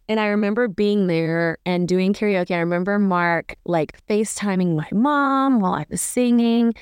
[0.08, 2.52] And I remember being there and doing karaoke.
[2.52, 6.74] I remember Mark like FaceTiming my mom while I was singing.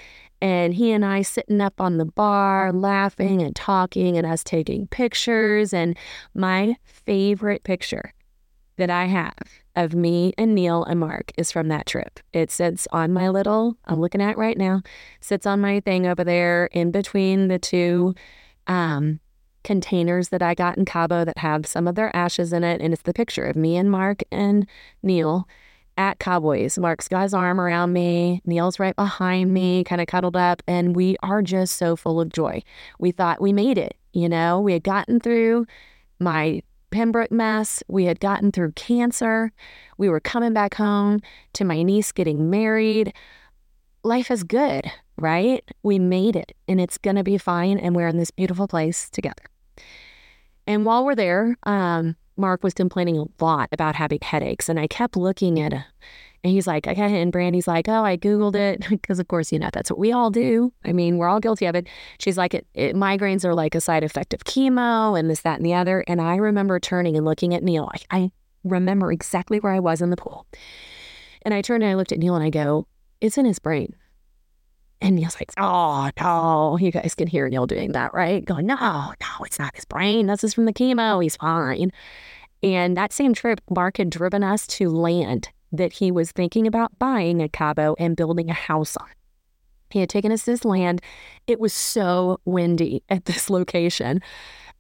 [0.42, 4.88] And he and I sitting up on the bar, laughing and talking, and us taking
[4.88, 5.74] pictures.
[5.74, 5.98] And
[6.34, 8.14] my favorite picture
[8.78, 9.34] that I have
[9.76, 12.20] of me and Neil and Mark is from that trip.
[12.34, 14.82] It sits on my little, I'm looking at right now,
[15.20, 18.16] sits on my thing over there in between the two
[18.68, 19.20] um,
[19.64, 22.82] containers that I got in Cabo that have some of their ashes in it.
[22.82, 24.68] And it's the picture of me and Mark and
[25.04, 25.48] Neil
[25.98, 26.78] at Cowboys.
[26.78, 28.42] Mark's got his arm around me.
[28.46, 30.64] Neil's right behind me, kind of cuddled up.
[30.66, 32.64] And we are just so full of joy.
[33.00, 33.98] We thought we made it.
[34.14, 35.68] You know, we had gotten through
[36.20, 37.84] my Pembroke mess.
[37.88, 39.52] We had gotten through cancer.
[39.98, 41.20] We were coming back home
[41.54, 43.14] to my niece getting married.
[44.04, 44.90] Life is good,
[45.22, 45.64] right?
[45.84, 47.78] We made it and it's going to be fine.
[47.78, 49.44] And we're in this beautiful place together.
[50.68, 54.70] And while we're there, um, Mark was complaining a lot about having headaches.
[54.70, 55.84] And I kept looking at him.
[56.44, 57.22] And he's like, okay.
[57.22, 58.86] And Brandy's like, oh, I Googled it.
[58.90, 60.72] Because, of course, you know, that's what we all do.
[60.86, 61.88] I mean, we're all guilty of it.
[62.18, 65.58] She's like, it, it, migraines are like a side effect of chemo and this, that,
[65.58, 66.04] and the other.
[66.08, 67.90] And I remember turning and looking at Neil.
[67.94, 68.32] I, I
[68.64, 70.48] remember exactly where I was in the pool.
[71.42, 72.88] And I turned and I looked at Neil and I go,
[73.22, 73.96] it's in his brain.
[75.02, 76.78] And Neil's like, oh, no.
[76.80, 78.44] You guys can hear Neil doing that, right?
[78.44, 80.28] Going, no, no, it's not his brain.
[80.28, 81.24] This is from the chemo.
[81.24, 81.92] He's fine.
[82.62, 86.98] And that same trip, Mark had driven us to land that he was thinking about
[87.00, 89.08] buying at Cabo and building a house on.
[89.90, 91.02] He had taken us to this land.
[91.48, 94.22] It was so windy at this location.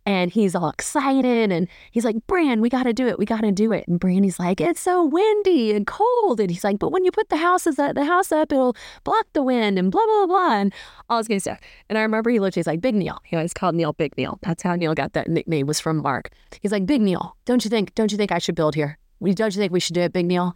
[0.09, 3.19] And he's all excited and he's like, Brand, we got to do it.
[3.19, 3.87] We got to do it.
[3.87, 6.39] And Brandy's like, it's so windy and cold.
[6.39, 9.27] And he's like, but when you put the houses at the house up, it'll block
[9.33, 10.73] the wind and blah, blah, blah, and
[11.11, 11.59] all this of stuff.
[11.89, 13.19] And I remember he looked, he's like, Big Neil.
[13.23, 14.39] He always called Neil Big Neil.
[14.41, 16.31] That's how Neil got that nickname was from Mark.
[16.59, 18.97] He's like, Big Neil, don't you think, don't you think I should build here?
[19.21, 20.55] Don't you think we should do it, Big Neil?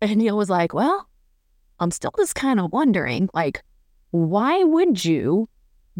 [0.00, 1.06] And Neil was like, Well,
[1.78, 3.62] I'm still just kind of wondering, like,
[4.12, 5.50] why would you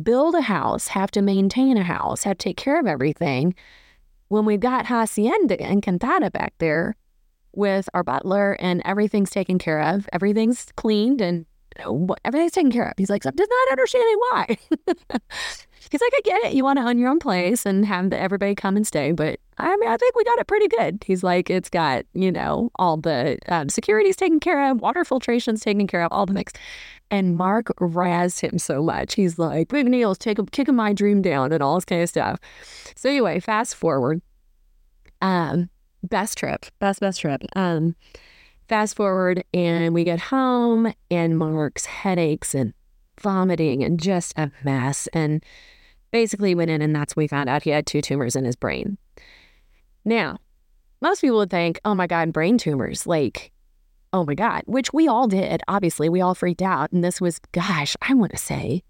[0.01, 3.55] build a house, have to maintain a house, have to take care of everything
[4.33, 6.97] when we've got Hacienda Encantada back there
[7.55, 11.45] with our butler and everything's taken care of, everything's cleaned and
[12.25, 12.95] everything's taken care of.
[12.97, 14.57] He's like, I'm just not understanding why.
[15.91, 16.55] He's like, I get it.
[16.55, 19.13] You want to own your own place and have the, everybody come and stay.
[19.13, 21.05] But I mean, I think we got it pretty good.
[21.07, 25.61] He's like, it's got, you know, all the um, security's taken care of, water filtration's
[25.61, 26.55] taken care of, all the mix.
[27.13, 29.15] And Mark razzed him so much.
[29.15, 32.41] He's like, Big Neil's take, kicking my dream down and all this kind of stuff.
[32.97, 34.23] So anyway, fast forward.
[35.21, 35.69] Um,
[36.03, 37.43] best trip, best, best trip.
[37.55, 37.95] Um,
[38.67, 42.73] fast forward and we get home and Mark's headaches and
[43.21, 45.07] vomiting and just a mess.
[45.13, 45.45] And
[46.13, 48.57] basically went in and that's when we found out he had two tumors in his
[48.57, 48.97] brain.
[50.03, 50.39] Now,
[51.03, 53.53] most people would think, oh my God, brain tumors, like,
[54.13, 55.63] oh my God, which we all did.
[55.69, 56.93] Obviously, we all freaked out.
[56.93, 58.83] And this was, gosh, I want to say,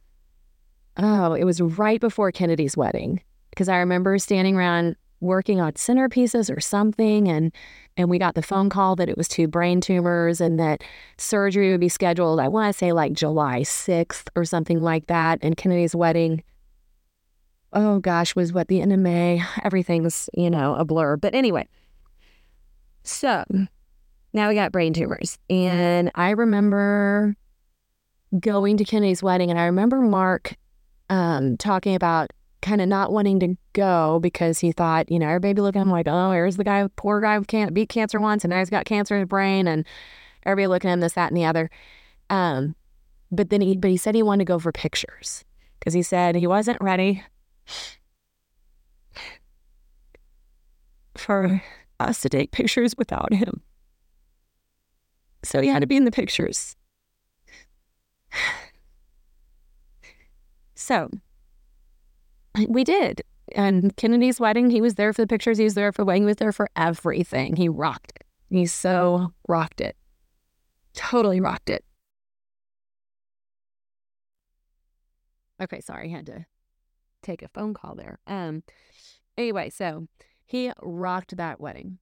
[0.97, 3.23] oh, it was right before Kennedy's wedding.
[3.51, 7.53] Because I remember standing around working on centerpieces or something and
[7.97, 10.83] and we got the phone call that it was two brain tumors and that
[11.17, 15.39] surgery would be scheduled i want to say like july 6th or something like that
[15.41, 16.43] and kennedy's wedding
[17.73, 19.43] oh gosh, was what the end of May.
[19.63, 21.17] Everything's, you know, a blur.
[21.17, 21.69] But anyway,
[23.03, 23.45] so
[24.33, 25.39] now we got brain tumors.
[25.51, 27.37] And I remember
[28.39, 30.57] going to Kennedy's wedding, and I remember Mark
[31.11, 35.61] um, talking about kind of not wanting to go because he thought, you know, everybody
[35.61, 38.45] looking at him like, oh, here's the guy, poor guy who can't beat cancer once,
[38.45, 39.87] and now he's got cancer in his brain, and
[40.45, 41.71] everybody looking at him this, that, and the other.
[42.31, 42.75] Um,
[43.31, 45.45] but then he, but he said he wanted to go for pictures
[45.79, 47.23] because he said he wasn't ready
[51.17, 51.63] for
[52.01, 53.63] us to take pictures without him.
[55.43, 56.77] So he had to be in the pictures.
[60.75, 61.11] So
[62.69, 63.23] we did.
[63.55, 65.59] And Kennedy's wedding, he was there for the pictures.
[65.59, 66.23] He was there for the wedding.
[66.23, 67.57] He was there for everything.
[67.57, 68.25] He rocked it.
[68.51, 69.97] He so rocked it.
[70.95, 71.85] Totally rocked it.
[75.61, 76.47] Okay, sorry, I had to
[77.23, 78.19] take a phone call there.
[78.27, 78.65] Um,
[79.39, 80.09] anyway, so
[80.45, 81.99] he rocked that wedding.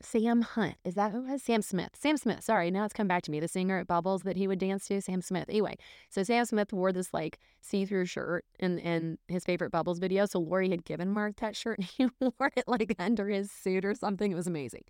[0.00, 0.76] Sam Hunt.
[0.84, 1.42] Is that who was?
[1.42, 1.90] Sam Smith.
[1.94, 2.44] Sam Smith.
[2.44, 3.40] Sorry, now it's come back to me.
[3.40, 5.46] The singer at Bubbles that he would dance to, Sam Smith.
[5.48, 5.76] Anyway,
[6.10, 10.26] so Sam Smith wore this like see-through shirt in, in his favorite Bubbles video.
[10.26, 13.84] So Lori had given Mark that shirt and he wore it like under his suit
[13.84, 14.30] or something.
[14.30, 14.84] It was amazing.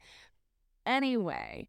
[0.85, 1.69] Anyway,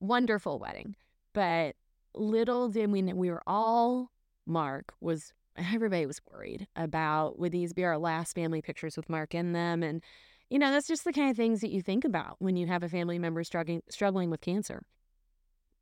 [0.00, 0.94] wonderful wedding.
[1.32, 1.76] But
[2.14, 4.10] little did we know we were all
[4.46, 9.34] Mark was everybody was worried about would these be our last family pictures with Mark
[9.34, 9.82] in them?
[9.82, 10.02] And
[10.50, 12.82] you know, that's just the kind of things that you think about when you have
[12.82, 14.82] a family member struggling struggling with cancer.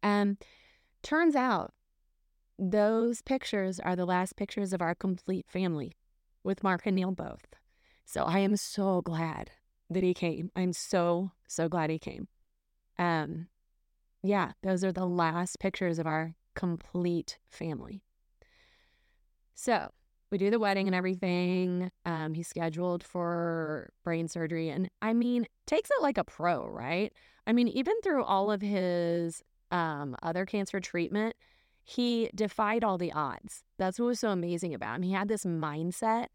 [0.03, 0.39] Um,
[1.03, 1.73] turns out
[2.59, 5.93] those pictures are the last pictures of our complete family
[6.43, 7.47] with Mark and Neil both.
[8.05, 9.51] So I am so glad
[9.91, 10.51] that he came.
[10.57, 12.29] I'm so, so glad he came.
[12.99, 13.49] Um,
[14.23, 18.03] yeah, those are the last pictures of our complete family.
[19.55, 19.91] So
[20.31, 21.91] we do the wedding and everything.
[22.05, 24.69] Um, he's scheduled for brain surgery.
[24.71, 27.13] And I mean, takes it like a pro, right?
[27.47, 31.37] I mean, even through all of his um, other cancer treatment,
[31.85, 33.63] he defied all the odds.
[33.79, 35.03] That's what was so amazing about him.
[35.03, 36.27] He had this mindset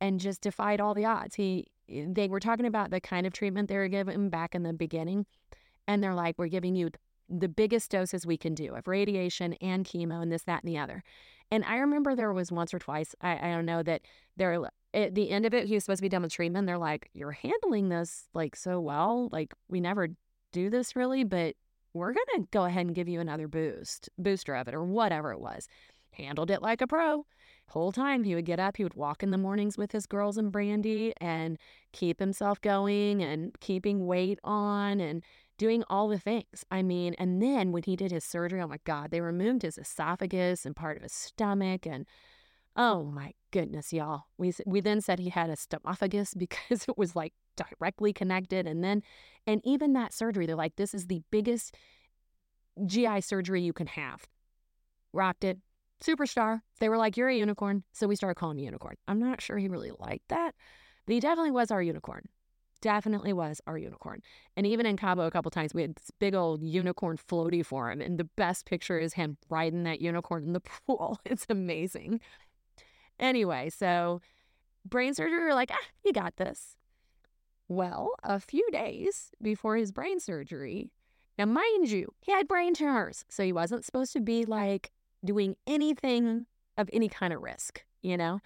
[0.00, 1.36] and just defied all the odds.
[1.36, 4.72] He they were talking about the kind of treatment they were giving back in the
[4.72, 5.24] beginning,
[5.86, 6.90] and they're like, "We're giving you
[7.28, 10.78] the biggest doses we can do of radiation and chemo and this, that, and the
[10.78, 11.02] other."
[11.50, 14.02] And I remember there was once or twice, I, I don't know that
[14.36, 14.62] they're
[14.94, 16.66] at the end of it, he was supposed to be done with treatment.
[16.66, 19.28] They're like, "You're handling this like so well.
[19.32, 20.08] Like we never
[20.52, 21.56] do this really, but
[21.92, 25.32] we're going to go ahead and give you another boost, booster of it, or whatever
[25.32, 25.68] it was.
[26.12, 27.26] Handled it like a pro.
[27.68, 30.38] Whole time he would get up, he would walk in the mornings with his girls
[30.38, 31.58] and Brandy and
[31.92, 35.22] keep himself going and keeping weight on and
[35.58, 36.64] doing all the things.
[36.70, 39.76] I mean, and then when he did his surgery, oh my God, they removed his
[39.76, 41.86] esophagus and part of his stomach.
[41.86, 42.06] And
[42.76, 44.24] oh my goodness, y'all.
[44.38, 48.66] We, we then said he had a stomophagus because it was like directly connected.
[48.66, 49.02] And then,
[49.46, 51.74] and even that surgery, they're like, this is the biggest
[52.86, 54.26] GI surgery you can have.
[55.12, 55.58] Rocked it.
[56.00, 56.60] Superstar.
[56.78, 57.82] They were like, you're a unicorn.
[57.92, 58.94] So we started calling him unicorn.
[59.08, 60.54] I'm not sure he really liked that,
[61.06, 62.28] but he definitely was our unicorn.
[62.80, 64.22] Definitely was our unicorn.
[64.56, 67.90] And even in Cabo, a couple times, we had this big old unicorn floaty for
[67.90, 68.00] him.
[68.00, 71.18] And the best picture is him riding that unicorn in the pool.
[71.24, 72.20] It's amazing.
[73.18, 74.20] Anyway, so
[74.84, 76.76] brain surgery, we're like, ah, you got this.
[77.66, 80.90] Well, a few days before his brain surgery,
[81.38, 84.90] now mind you, he had brain tumors, so he wasn't supposed to be like
[85.24, 88.40] doing anything of any kind of risk, you know?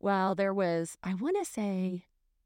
[0.00, 2.04] Well, there was, I want to say,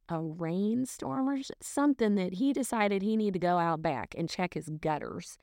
[0.09, 4.55] a rainstorm or something that he decided he needed to go out back and check
[4.55, 5.39] his gutters.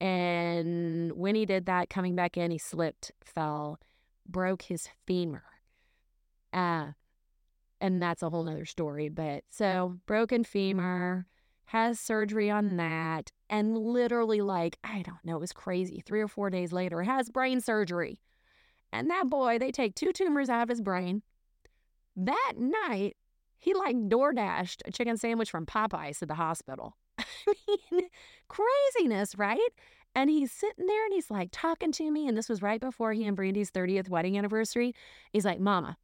[0.00, 3.80] And when he did that, coming back in, he slipped, fell,
[4.26, 5.44] broke his femur.
[6.52, 6.92] Uh,
[7.80, 9.08] and that's a whole nother story.
[9.08, 11.26] But so broken femur,
[11.68, 16.02] has surgery on that, and literally, like, I don't know, it was crazy.
[16.04, 18.22] Three or four days later, has brain surgery.
[18.90, 21.22] And that boy, they take two tumors out of his brain.
[22.16, 23.18] That night,
[23.58, 26.96] he like door dashed a chicken sandwich from Popeyes to the hospital.
[27.18, 27.54] I
[27.90, 28.08] mean,
[28.48, 29.58] craziness, right?
[30.14, 32.26] And he's sitting there and he's like talking to me.
[32.26, 34.94] And this was right before he and Brandy's 30th wedding anniversary.
[35.32, 35.96] He's like, Mama.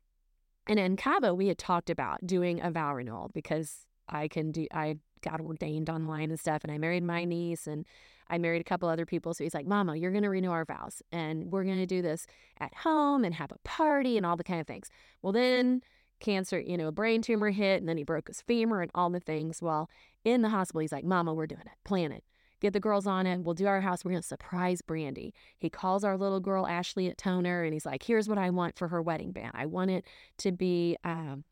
[0.67, 4.67] And in Cabo, we had talked about doing a vow renewal because I can do,
[4.73, 6.64] I got ordained online and stuff.
[6.64, 7.85] And I married my niece and
[8.31, 9.35] I married a couple other people.
[9.35, 12.03] So he's like, Mama, you're going to renew our vows and we're going to do
[12.03, 12.27] this
[12.59, 14.90] at home and have a party and all the kind of things.
[15.23, 15.83] Well, then
[16.20, 19.11] cancer, you know, a brain tumor hit and then he broke his femur and all
[19.11, 19.61] the things.
[19.61, 19.88] Well,
[20.24, 21.79] in the hospital, he's like, Mama, we're doing it.
[21.85, 22.24] Plan it.
[22.61, 23.40] Get the girls on it.
[23.40, 24.05] We'll do our house.
[24.05, 25.35] We're going to surprise Brandy.
[25.59, 28.79] He calls our little girl, Ashley, at Toner, and he's like, Here's what I want
[28.79, 29.53] for her wedding band.
[29.55, 30.07] I want it
[30.38, 31.44] to be um,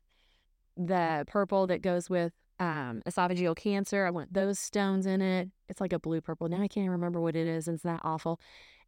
[0.75, 4.05] the purple that goes with um, esophageal cancer.
[4.05, 5.49] I want those stones in it.
[5.69, 6.47] It's like a blue purple.
[6.47, 7.67] Now I can't remember what it is.
[7.67, 8.39] It's that awful.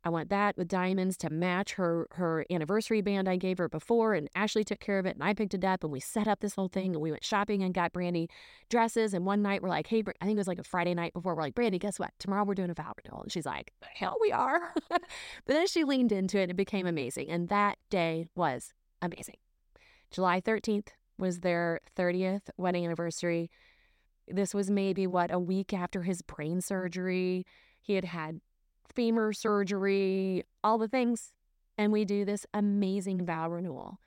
[0.06, 4.14] I want that with diamonds to match her her anniversary band I gave her before.
[4.14, 6.40] And Ashley took care of it, and I picked it up, and we set up
[6.40, 8.30] this whole thing, and we went shopping and got Brandy
[8.70, 9.14] dresses.
[9.14, 11.36] And one night we're like, hey, I think it was like a Friday night before.
[11.36, 12.12] We're like, Brandy, guess what?
[12.20, 13.24] Tomorrow we're doing a vow renewal.
[13.24, 14.74] And she's like, the hell we are.
[14.90, 15.02] but
[15.48, 17.30] then she leaned into it, and it became amazing.
[17.30, 19.36] And that day was amazing.
[20.12, 23.50] July 13th, was their 30th wedding anniversary.
[24.28, 27.46] This was maybe what a week after his brain surgery.
[27.82, 28.42] He had had
[28.94, 31.32] femur surgery, all the things.
[31.78, 34.00] And we do this amazing vow renewal.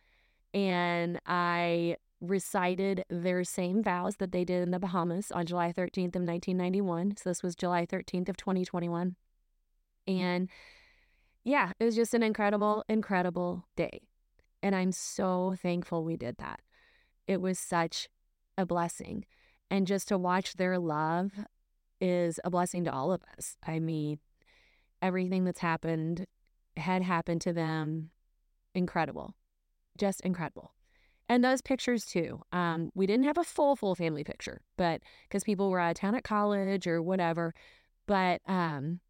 [0.55, 6.17] And I recited their same vows that they did in the Bahamas on July 13th
[6.17, 7.17] of 1991.
[7.17, 9.17] So this was July 13th of 2021.
[10.07, 10.49] And
[11.45, 14.09] yeah, it was just an incredible, incredible day.
[14.63, 16.61] And I'm so thankful we did that
[17.29, 18.09] it was such
[18.57, 19.27] a blessing.
[19.71, 21.31] And just to watch their love
[22.01, 23.57] is a blessing to all of us.
[23.65, 24.19] I mean,
[25.03, 26.27] everything that's happened
[26.77, 28.11] had happened to them
[28.75, 29.35] incredible,
[29.97, 30.73] just incredible.
[31.29, 32.41] And those pictures too.
[32.53, 35.97] Um, we didn't have a full, full family picture, but because people were out of
[35.97, 37.55] town at college or whatever.
[38.07, 39.01] But um,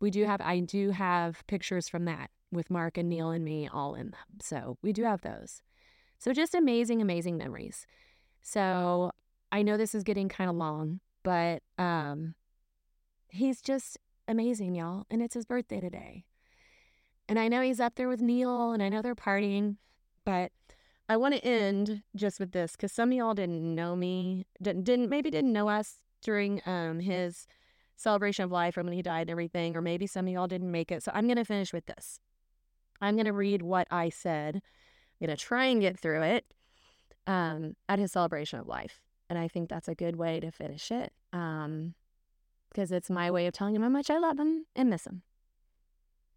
[0.00, 3.68] we do have, I do have pictures from that with Mark and Neil and me
[3.72, 4.40] all in them.
[4.42, 5.62] So we do have those.
[6.18, 7.86] So just amazing, amazing memories.
[8.42, 9.12] So
[9.52, 12.34] I know this is getting kind of long, but um,
[13.28, 13.96] he's just
[14.30, 15.06] amazing, y'all.
[15.10, 16.24] And it's his birthday today.
[17.28, 19.76] And I know he's up there with Neil, and I know they're partying,
[20.24, 20.52] but
[21.08, 24.84] I want to end just with this because some of y'all didn't know me, didn't,
[24.84, 27.46] didn't maybe didn't know us during um, his
[27.96, 30.70] celebration of life or when he died and everything, or maybe some of y'all didn't
[30.70, 31.02] make it.
[31.02, 32.20] So I'm going to finish with this.
[33.00, 34.56] I'm going to read what I said.
[34.56, 36.44] I'm going to try and get through it
[37.26, 39.00] um, at his celebration of life.
[39.28, 41.12] And I think that's a good way to finish it
[42.70, 45.22] because it's my way of telling him how much I love him and miss him.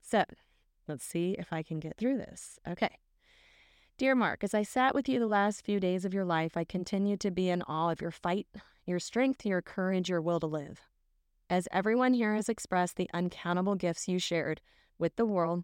[0.01, 0.25] So
[0.87, 2.59] let's see if I can get through this.
[2.67, 2.99] Okay.
[3.97, 6.63] Dear Mark, as I sat with you the last few days of your life, I
[6.63, 8.47] continued to be in awe of your fight,
[8.85, 10.81] your strength, your courage, your will to live.
[11.49, 14.61] As everyone here has expressed the uncountable gifts you shared
[14.97, 15.63] with the world,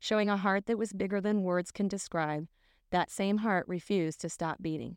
[0.00, 2.48] showing a heart that was bigger than words can describe,
[2.90, 4.96] that same heart refused to stop beating.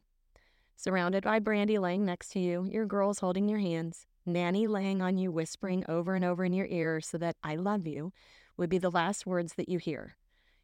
[0.75, 5.17] Surrounded by Brandy laying next to you, your girls holding your hands, Nanny laying on
[5.17, 8.13] you, whispering over and over in your ear so that I love you
[8.57, 10.15] would be the last words that you hear.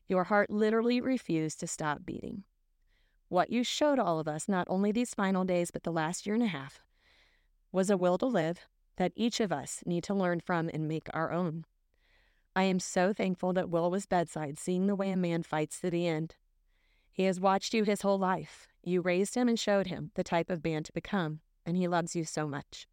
[0.07, 2.43] Your heart literally refused to stop beating.
[3.29, 6.35] What you showed all of us, not only these final days, but the last year
[6.35, 6.79] and a half,
[7.71, 8.59] was a will to live,
[8.95, 11.65] that each of us need to learn from and make our own.
[12.55, 15.91] I am so thankful that Will was bedside, seeing the way a man fights to
[15.91, 16.35] the end.
[17.11, 18.67] He has watched you his whole life.
[18.83, 22.15] You raised him and showed him the type of man to become, and he loves
[22.15, 22.87] you so much.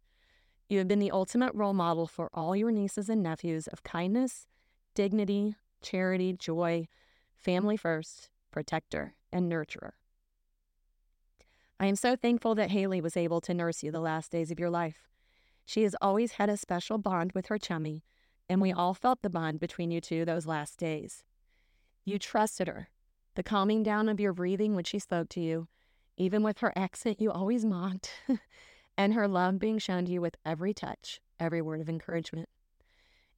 [0.67, 4.47] You have been the ultimate role model for all your nieces and nephews of kindness,
[4.95, 6.87] dignity, charity, joy,
[7.35, 9.91] family first, protector, and nurturer.
[11.79, 14.59] I am so thankful that Haley was able to nurse you the last days of
[14.59, 15.09] your life.
[15.65, 18.03] She has always had a special bond with her chummy,
[18.49, 21.23] and we all felt the bond between you two those last days.
[22.05, 22.89] You trusted her.
[23.35, 25.67] The calming down of your breathing when she spoke to you,
[26.17, 28.09] even with her accent you always mocked,
[28.97, 32.49] and her love being shown to you with every touch, every word of encouragement.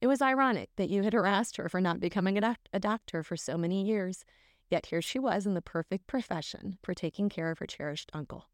[0.00, 3.22] It was ironic that you had harassed her for not becoming a, doc- a doctor
[3.22, 4.24] for so many years,
[4.70, 8.48] yet here she was in the perfect profession for taking care of her cherished uncle.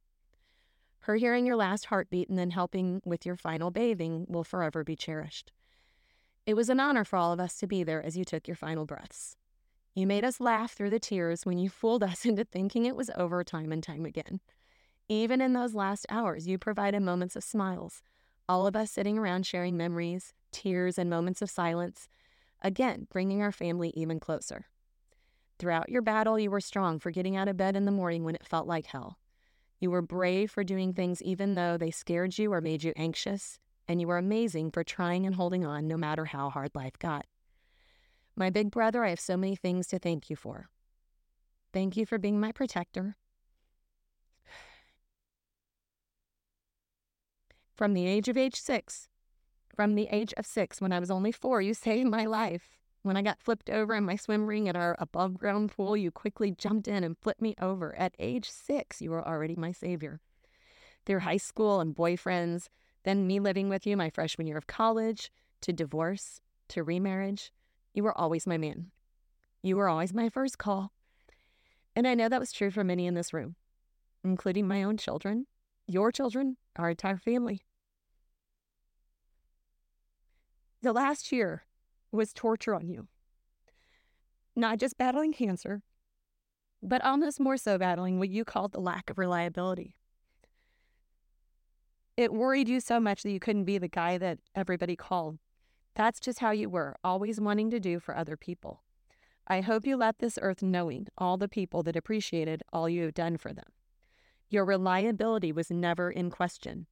[1.01, 4.97] Her hearing your last heartbeat and then helping with your final bathing will forever be
[4.97, 5.53] cherished.
[6.47, 8.57] It was an honor for all of us to be there as you took your
[8.57, 9.37] final breaths.
[9.95, 13.11] You made us laugh through the tears when you fooled us into thinking it was
[13.17, 14.41] over time and time again.
[15.09, 18.03] Even in those last hours, you provided moments of smiles,
[18.49, 22.09] all of us sitting around sharing memories, tears, and moments of silence,
[22.63, 24.67] again, bringing our family even closer.
[25.59, 28.35] Throughout your battle, you were strong for getting out of bed in the morning when
[28.35, 29.19] it felt like hell.
[29.79, 33.59] You were brave for doing things even though they scared you or made you anxious,
[33.87, 37.27] and you were amazing for trying and holding on no matter how hard life got.
[38.35, 40.71] My big brother, I have so many things to thank you for.
[41.73, 43.17] Thank you for being my protector.
[47.77, 49.09] From the age of age six,
[49.75, 52.69] from the age of six, when I was only four, you saved my life.
[53.03, 56.11] When I got flipped over in my swim ring at our above ground pool, you
[56.11, 57.95] quickly jumped in and flipped me over.
[57.97, 60.21] At age six, you were already my savior.
[61.05, 62.69] Through high school and boyfriends,
[63.03, 67.53] then me living with you my freshman year of college, to divorce, to remarriage,
[67.93, 68.91] you were always my man.
[69.63, 70.93] You were always my first call.
[71.95, 73.57] And I know that was true for many in this room,
[74.25, 75.47] including my own children,
[75.87, 77.61] your children, our entire family.
[80.83, 81.65] The last year,
[82.15, 83.09] was torture on you.
[84.57, 85.83] Not just battling cancer,
[86.83, 89.97] but almost more so battling what you called the lack of reliability.
[92.17, 95.39] It worried you so much that you couldn't be the guy that everybody called.
[95.97, 98.85] That's just how you were, always wanting to do for other people.
[99.47, 103.15] I hope you left this earth knowing all the people that appreciated all you have
[103.15, 103.67] done for them.
[104.49, 106.87] Your reliability was never in question.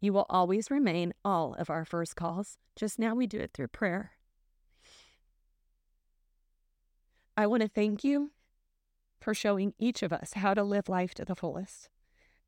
[0.00, 3.68] You will always remain all of our first calls, just now we do it through
[3.68, 4.12] prayer.
[7.36, 8.32] I want to thank you
[9.20, 11.88] for showing each of us how to live life to the fullest.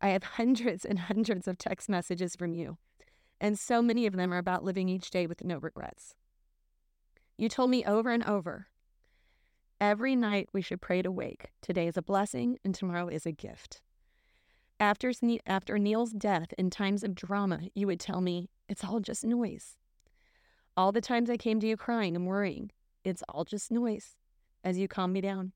[0.00, 2.78] I have hundreds and hundreds of text messages from you,
[3.40, 6.16] and so many of them are about living each day with no regrets.
[7.38, 8.66] You told me over and over
[9.80, 11.52] every night we should pray to wake.
[11.62, 13.80] Today is a blessing, and tomorrow is a gift.
[14.84, 15.10] After,
[15.46, 19.78] after Neil's death, in times of drama, you would tell me, it's all just noise.
[20.76, 22.70] All the times I came to you crying and worrying,
[23.02, 24.18] it's all just noise
[24.62, 25.52] as you calm me down.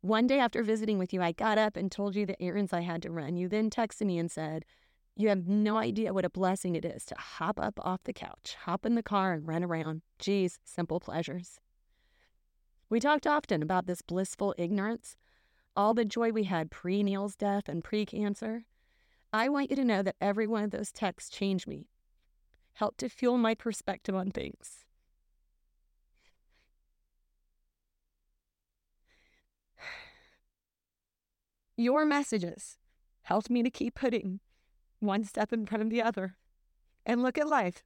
[0.00, 2.80] One day after visiting with you, I got up and told you the errands I
[2.80, 3.36] had to run.
[3.36, 4.64] You then texted me and said,
[5.14, 8.56] You have no idea what a blessing it is to hop up off the couch,
[8.62, 10.00] hop in the car, and run around.
[10.18, 11.60] Geez, simple pleasures.
[12.88, 15.18] We talked often about this blissful ignorance,
[15.78, 18.64] all the joy we had pre Neil's death and pre cancer.
[19.32, 21.86] I want you to know that every one of those texts changed me,
[22.74, 24.84] helped to fuel my perspective on things.
[31.76, 32.78] Your messages
[33.22, 34.40] helped me to keep putting
[34.98, 36.34] one step in front of the other
[37.06, 37.84] and look at life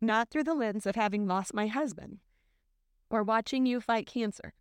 [0.00, 2.18] not through the lens of having lost my husband
[3.08, 4.52] or watching you fight cancer,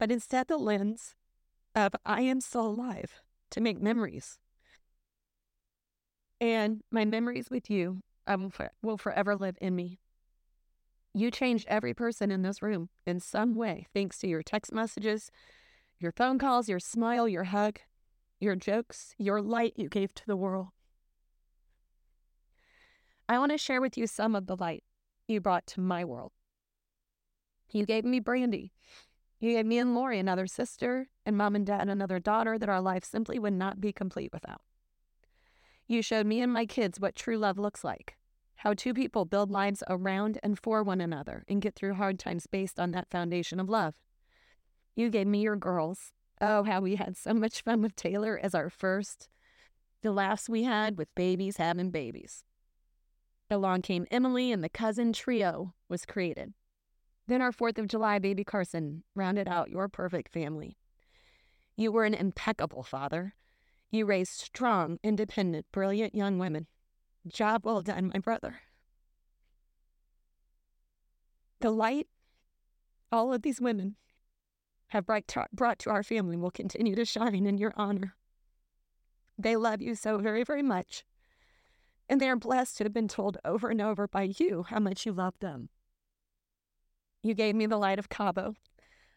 [0.00, 1.14] but instead the lens
[1.78, 4.38] of I am still alive to make memories.
[6.40, 8.52] And my memories with you um,
[8.82, 9.98] will forever live in me.
[11.14, 15.30] You changed every person in this room in some way, thanks to your text messages,
[15.98, 17.80] your phone calls, your smile, your hug,
[18.38, 20.68] your jokes, your light you gave to the world.
[23.28, 24.84] I want to share with you some of the light
[25.26, 26.32] you brought to my world.
[27.70, 28.72] You gave me Brandy.
[29.40, 32.80] You gave me and Lori another sister, and mom and dad another daughter that our
[32.80, 34.62] life simply would not be complete without.
[35.86, 38.16] You showed me and my kids what true love looks like,
[38.56, 42.46] how two people build lives around and for one another and get through hard times
[42.46, 43.94] based on that foundation of love.
[44.96, 46.12] You gave me your girls.
[46.40, 49.28] Oh, how we had so much fun with Taylor as our first.
[50.02, 52.44] The laughs we had with babies having babies.
[53.50, 56.52] Along came Emily, and the cousin trio was created.
[57.28, 60.78] Then our 4th of July baby Carson rounded out your perfect family.
[61.76, 63.34] You were an impeccable father.
[63.90, 66.66] You raised strong, independent, brilliant young women.
[67.26, 68.60] Job well done, my brother.
[71.60, 72.08] The light
[73.12, 73.96] all of these women
[74.88, 78.14] have brought to our family will continue to shine in your honor.
[79.36, 81.04] They love you so very, very much.
[82.08, 85.04] And they are blessed to have been told over and over by you how much
[85.04, 85.68] you love them.
[87.28, 88.54] You gave me the light of Cabo.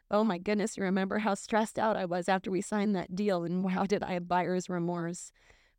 [0.10, 3.46] Oh my goodness, you remember how stressed out I was after we signed that deal,
[3.46, 5.32] and how did I have buyer's remorse?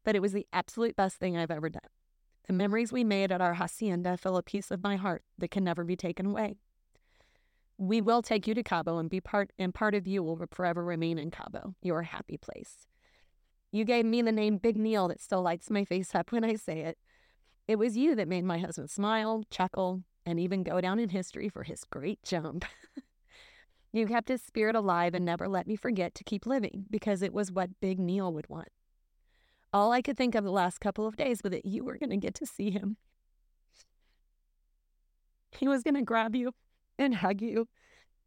[0.02, 1.82] But it was the absolute best thing I've ever done.
[2.46, 5.62] The memories we made at our hacienda fill a piece of my heart that can
[5.62, 6.56] never be taken away.
[7.76, 10.82] We will take you to Cabo and be part and part of you will forever
[10.82, 12.86] remain in Cabo, your happy place.
[13.72, 16.54] You gave me the name Big Neil that still lights my face up when I
[16.54, 16.96] say it.
[17.68, 21.48] It was you that made my husband smile, chuckle, and even go down in history
[21.48, 22.64] for his great jump.
[23.92, 27.32] you kept his spirit alive and never let me forget to keep living because it
[27.32, 28.68] was what Big Neil would want.
[29.72, 32.10] All I could think of the last couple of days was that you were going
[32.10, 32.96] to get to see him.
[35.50, 36.52] He was going to grab you
[36.98, 37.68] and hug you,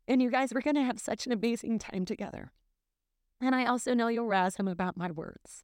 [0.08, 2.52] and you guys were going to have such an amazing time together.
[3.42, 5.64] And I also know you'll razz him about my words.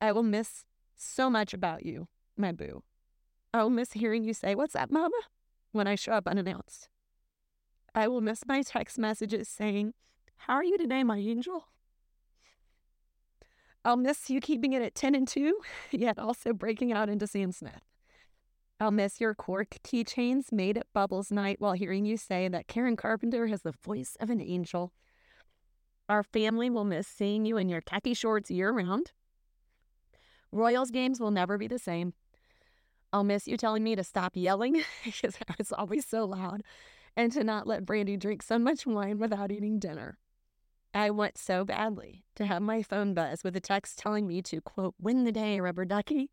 [0.00, 0.64] I will miss
[0.96, 2.82] so much about you, my boo.
[3.52, 5.10] I will miss hearing you say, What's up, Mama?
[5.72, 6.88] when I show up unannounced.
[7.94, 9.94] I will miss my text messages saying,
[10.36, 11.66] How are you today, my angel?
[13.84, 15.58] I'll miss you keeping it at 10 and 2,
[15.90, 17.82] yet also breaking out into Sam Smith.
[18.78, 22.96] I'll miss your cork keychains made at Bubbles Night while hearing you say that Karen
[22.96, 24.92] Carpenter has the voice of an angel.
[26.08, 29.12] Our family will miss seeing you in your khaki shorts year round.
[30.50, 32.14] Royals games will never be the same.
[33.12, 36.62] I'll miss you telling me to stop yelling because I was always so loud
[37.16, 40.18] and to not let Brandy drink so much wine without eating dinner.
[40.92, 44.60] I want so badly to have my phone buzz with a text telling me to,
[44.60, 46.30] quote, win the day, rubber ducky,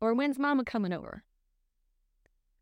[0.00, 1.24] or when's mama coming over?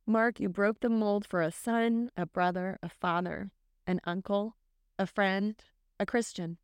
[0.07, 3.51] Mark, you broke the mold for a son, a brother, a father,
[3.87, 4.57] an uncle,
[4.99, 5.63] a friend,
[6.01, 6.59] a Christian.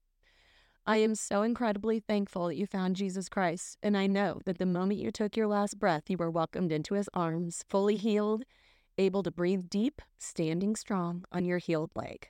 [0.88, 4.66] I am so incredibly thankful that you found Jesus Christ, and I know that the
[4.66, 8.44] moment you took your last breath, you were welcomed into his arms, fully healed,
[8.96, 12.28] able to breathe deep, standing strong on your healed leg.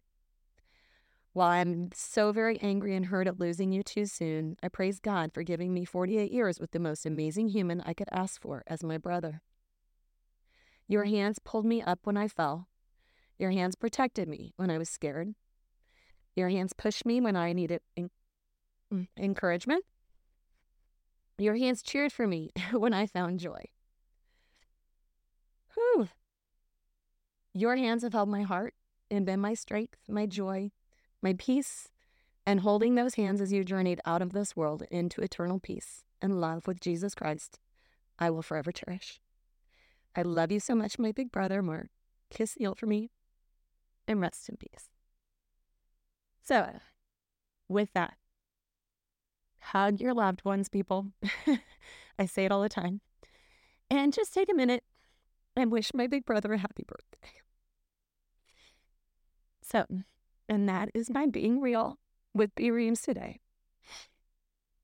[1.34, 5.34] While I'm so very angry and hurt at losing you too soon, I praise God
[5.34, 8.82] for giving me 48 years with the most amazing human I could ask for as
[8.82, 9.42] my brother.
[10.88, 12.68] Your hands pulled me up when I fell.
[13.38, 15.34] Your hands protected me when I was scared.
[16.34, 17.82] Your hands pushed me when I needed
[18.92, 19.08] Mm.
[19.16, 19.84] encouragement.
[21.38, 23.64] Your hands cheered for me when I found joy.
[25.74, 26.08] Whew.
[27.52, 28.74] Your hands have held my heart
[29.10, 30.70] and been my strength, my joy,
[31.22, 31.88] my peace,
[32.46, 36.40] and holding those hands as you journeyed out of this world into eternal peace and
[36.40, 37.58] love with Jesus Christ,
[38.18, 39.20] I will forever cherish.
[40.14, 41.88] I love you so much, my big brother, Mark.
[42.30, 43.10] Kiss Neil for me
[44.08, 44.88] and rest in peace.
[46.42, 46.78] So,
[47.68, 48.14] with that,
[49.66, 51.08] hug your loved ones, people.
[52.18, 53.00] I say it all the time.
[53.90, 54.84] And just take a minute
[55.56, 57.40] and wish my big brother a happy birthday.
[59.62, 59.84] So,
[60.48, 61.98] and that is my being real
[62.32, 63.40] with B Reams today.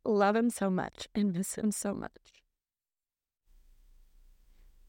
[0.05, 2.43] love him so much and miss him so much.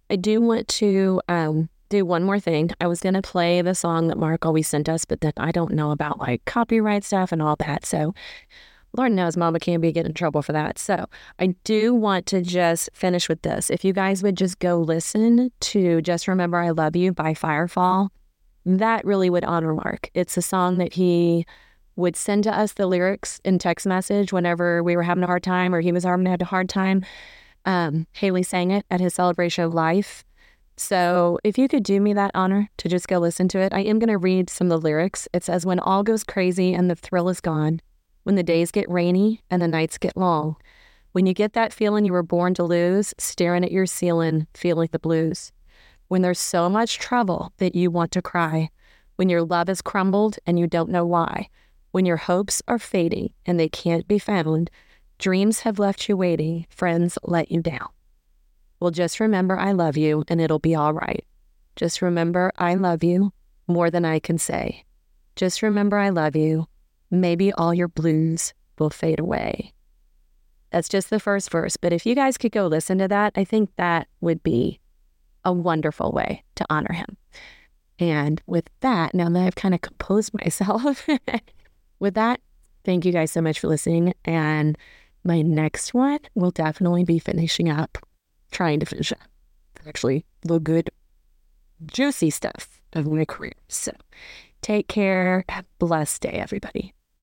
[0.09, 2.71] I do want to um, do one more thing.
[2.81, 5.51] I was going to play the song that Mark always sent us, but then I
[5.51, 7.85] don't know about like copyright stuff and all that.
[7.85, 8.15] So
[8.95, 10.77] Lord knows Mama can't be getting in trouble for that.
[10.77, 11.07] So
[11.39, 13.71] I do want to just finish with this.
[13.71, 18.09] If you guys would just go listen to Just Remember I Love You by Firefall,
[18.65, 20.09] that really would honor Mark.
[20.13, 21.45] It's a song that he
[21.95, 25.43] would send to us the lyrics in text message whenever we were having a hard
[25.43, 27.03] time or he was having a hard time.
[27.65, 30.23] Um, Haley sang it at his celebration of life.
[30.75, 33.81] So if you could do me that honor to just go listen to it, I
[33.81, 35.27] am going to read some of the lyrics.
[35.33, 37.79] It says, When all goes crazy and the thrill is gone,
[38.23, 40.55] when the days get rainy and the nights get long,
[41.11, 44.89] when you get that feeling you were born to lose, staring at your ceiling, feeling
[44.91, 45.51] the blues,
[46.07, 48.69] when there's so much trouble that you want to cry,
[49.15, 51.49] when your love has crumbled and you don't know why,
[51.91, 54.71] when your hopes are fading and they can't be found,
[55.19, 57.87] dreams have left you waiting, friends let you down.
[58.79, 61.23] Well, just remember I love you and it'll be all right.
[61.75, 63.31] Just remember I love you
[63.67, 64.83] more than I can say.
[65.35, 66.67] Just remember I love you.
[67.13, 69.71] Maybe all your blues will fade away.
[70.71, 73.43] That's just the first verse, but if you guys could go listen to that, I
[73.43, 74.79] think that would be
[75.45, 77.17] a wonderful way to honor him.
[77.99, 81.07] And with that, now that I've kind of composed myself,
[81.99, 82.41] with that,
[82.83, 84.15] thank you guys so much for listening.
[84.25, 84.75] And
[85.23, 87.99] my next one will definitely be finishing up
[88.49, 89.19] trying to finish up
[89.87, 90.89] actually the good,
[91.85, 93.53] juicy stuff of my career.
[93.67, 93.91] So
[94.63, 95.45] take care.
[95.49, 96.95] Have a blessed day, everybody.